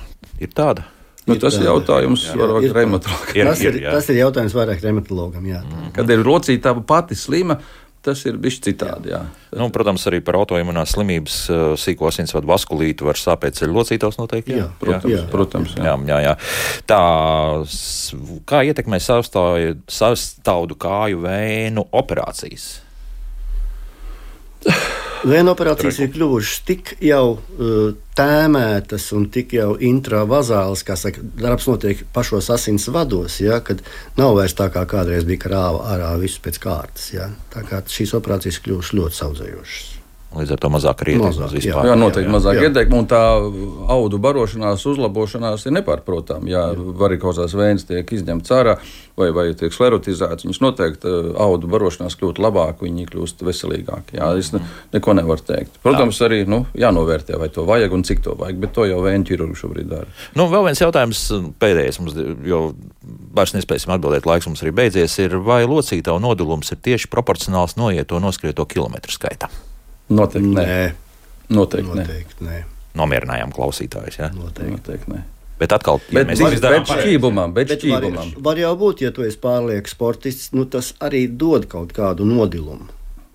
[0.44, 0.84] Ir tāda.
[1.24, 3.50] Nu, tas ir jautājums vairāk reumatologam.
[3.50, 5.46] Tas, ir, tas ir jautājums vairāk reumatologam.
[5.46, 5.90] Mm.
[5.96, 7.56] Kad ir locītava pati slima,
[8.04, 9.12] tas ir bijis citādi.
[9.12, 9.20] Jā.
[9.56, 14.56] Nu, protams, arī par autoimunās slimības uh, sīko asinsvadu vaskulītu var sāpēt ceļu locītos noteikti.
[14.56, 15.12] Jā, jā protams.
[15.14, 15.84] Jā, protams jā.
[15.90, 16.36] Jā, jā, jā.
[16.90, 17.02] Tā,
[18.48, 22.72] kā ietekmē sastāvdu kāju vēnu operācijas?
[25.20, 31.68] Vēja operācijas ir kļuvušas tik jau uh, tēmētas un tik jau intravazālas, kā saka, darbs
[31.68, 33.84] notiek pašos asins vados, ja, kad
[34.16, 37.12] nav vairs tā kā kādreiz bija krāva ārā visu pēc kārtas.
[37.12, 37.28] Ja.
[37.52, 39.99] Tā kā šīs operācijas kļuvušas ļoti saudzējošas.
[40.30, 41.88] Līdz ar to mazāk uz vispār.
[41.88, 42.68] Jā, noteikti jā, mazāk jā.
[42.68, 43.20] ietekme, un tā
[43.90, 46.46] audu barošanās, uzlabošanās ir nepārprotama.
[46.50, 48.76] Ja varikozās vējas tiek izņemts ārā
[49.18, 54.20] vai, vai tiek sklerotizēts, viņas noteikti eh, audu barošanās kļūst labāk, viņi kļūst veselīgāki.
[54.20, 54.62] Jā, es ne,
[54.94, 55.80] neko nevaru teikt.
[55.82, 59.24] Protams, arī nu, jānovērtē, vai to vajag un cik to vajag, bet to jau vēja
[59.32, 60.06] ķirurgi šobrīd dara.
[60.38, 61.24] Nu, vēl viens jautājums
[61.62, 62.62] pēdējais, mums, jo
[63.36, 68.22] vairs nespēsim atbildēt, laiks mums arī beidzies, ir vai locītavu nodulums ir tieši proporcionāls noieto
[68.22, 69.60] noskrieto kilometru skaitam?
[70.10, 70.64] Noteikti nē.
[70.66, 70.86] nē.
[71.54, 72.54] Noteikti, Noteikti nē.
[72.54, 72.62] nē.
[72.98, 74.18] Nomierinājām klausītājus.
[74.18, 74.30] Ja?
[74.34, 74.72] Noteikti.
[74.76, 75.20] Noteikti nē.
[75.60, 78.16] Bet atkal, ja bet, mēs var, izdarām bet šķībumam, bet šķībumam.
[78.16, 82.24] Var, var jau būt, ja tu esi pārlieku sportists, nu tas arī dod kaut kādu
[82.24, 82.88] nodilumu.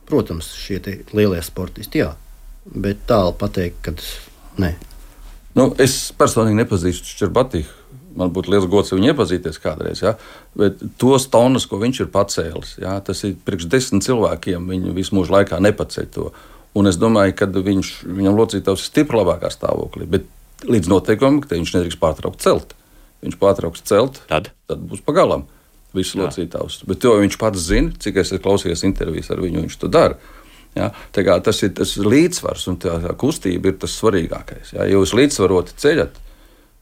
[0.09, 0.79] Protams, šie
[1.13, 2.15] lielie sportisti, jā.
[2.65, 3.93] Bet tālu pateikt, ka
[4.61, 4.73] nē.
[5.55, 7.69] Nu, es personīgi nepazīstu Čerbatiju.
[8.15, 10.01] Man būtu liels gods viņu iepazīties kādreiz.
[10.01, 10.15] Ja?
[10.57, 12.95] Bet tos tonus, ko viņš ir pacēlis, ja?
[13.03, 14.69] tas ir priekš desmit cilvēkiem.
[14.71, 16.29] Viņi visu mūžu laikā nepaceļ to.
[16.75, 20.07] Un es domāju, ka viņš, viņam locītājs ir stipri labākā stāvoklī.
[20.11, 20.25] Bet
[20.67, 22.75] līdz noteikumam, ka viņš nedrīkst pārtraukt celt.
[23.23, 25.47] Viņš pārtrauks celt, tad, tad būs pagalam
[25.95, 26.81] visu locītājus.
[26.89, 30.19] Bet to viņš pats zina, cik es klausījos intervijas ar viņu, viņš to dara.
[30.75, 34.73] Ja, tas ir tas līdzsvars un tā, tā kustība ir tas svarīgākais.
[34.75, 36.17] Ja, ja jūs līdzsvaroti ceļat,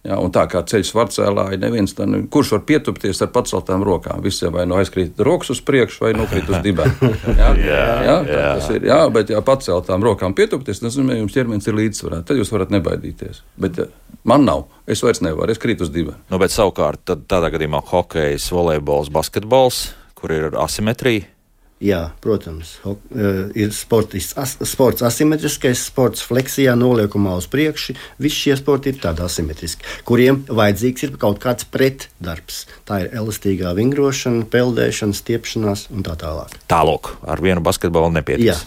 [0.04, 4.20] Ja, un tā kā ceļš varcēlāji, neviens tam, kurš var pietupties ar paceltām rokām.
[4.26, 6.98] Visiem vai nu aizkrīt rokas uz priekšu, vai nokrīt uz dibēm.
[7.38, 7.54] Ja?
[7.70, 8.50] jā, jā, jā.
[8.60, 12.20] Tas ir, jā, bet ja paceltām rokām pietupties, tas nozīmē, jums ķermenis ir līdzsvarā.
[12.28, 13.46] Tad jūs varat nebaidīties.
[13.64, 13.88] Bet ja,
[14.28, 14.68] man nav.
[14.92, 16.20] Es vairs nevaru, es krītu uz dibēm.
[16.28, 19.86] Nu, bet savukārt tādā gadījumā hokejs, volejbols, basketbols,
[20.20, 21.32] kur ir asimetrija
[21.84, 22.78] Jā, protams,
[23.60, 24.30] ir sports,
[24.64, 27.98] sports asimetriskais, sports fleksijā, noliekumā uz priekšu.
[28.24, 32.62] Visi šie sporti ir tādi asimetriski, kuriem vajadzīgs ir kaut kāds pretdarbs.
[32.88, 36.56] Tā ir elastīgā vingrošana, peldēšana, stiepšanās un tā tālāk.
[36.72, 38.64] Tālāk, ar vienu basketbolu nepietiek.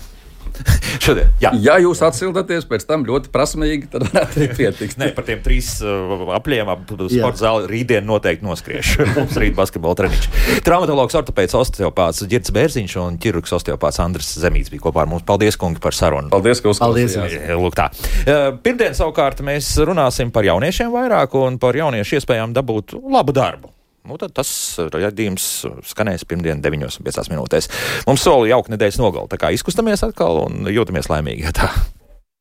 [1.04, 1.52] Šodien, jā.
[1.62, 4.98] ja jūs atsildaties pēc tam ļoti prasmīgi, tad varētu arī pietikt.
[5.00, 9.06] Nē, par tiem trīs uh, apļiem ap sporta zāli rītdien noteikti noskriešu.
[9.18, 10.28] Mums rīt basketbola treniņš.
[10.66, 15.26] Traumatologs, ortopēds, osteopāts Girts Bērziņš un ķirurgs osteopāts Andris Zemīts bija kopā ar mums.
[15.28, 16.32] Paldies, kungi, par sarunu.
[16.32, 17.38] Paldies, ka uzklausījāt.
[17.56, 17.90] Lūk tā.
[18.24, 23.75] Uh, pirmdien savukārt mēs runāsim par jauniešiem vairāk un par jauniešu iespējām dabūt labu darbu
[24.06, 24.50] nu, tad tas
[24.92, 25.48] raidījums
[25.90, 27.70] skanēs pirmdien 9,5 minūtēs.
[28.08, 31.52] Mums soli jauka nedēļas nogali, tā kā izkustamies atkal un jūtamies laimīgi.
[31.56, 31.70] Tā.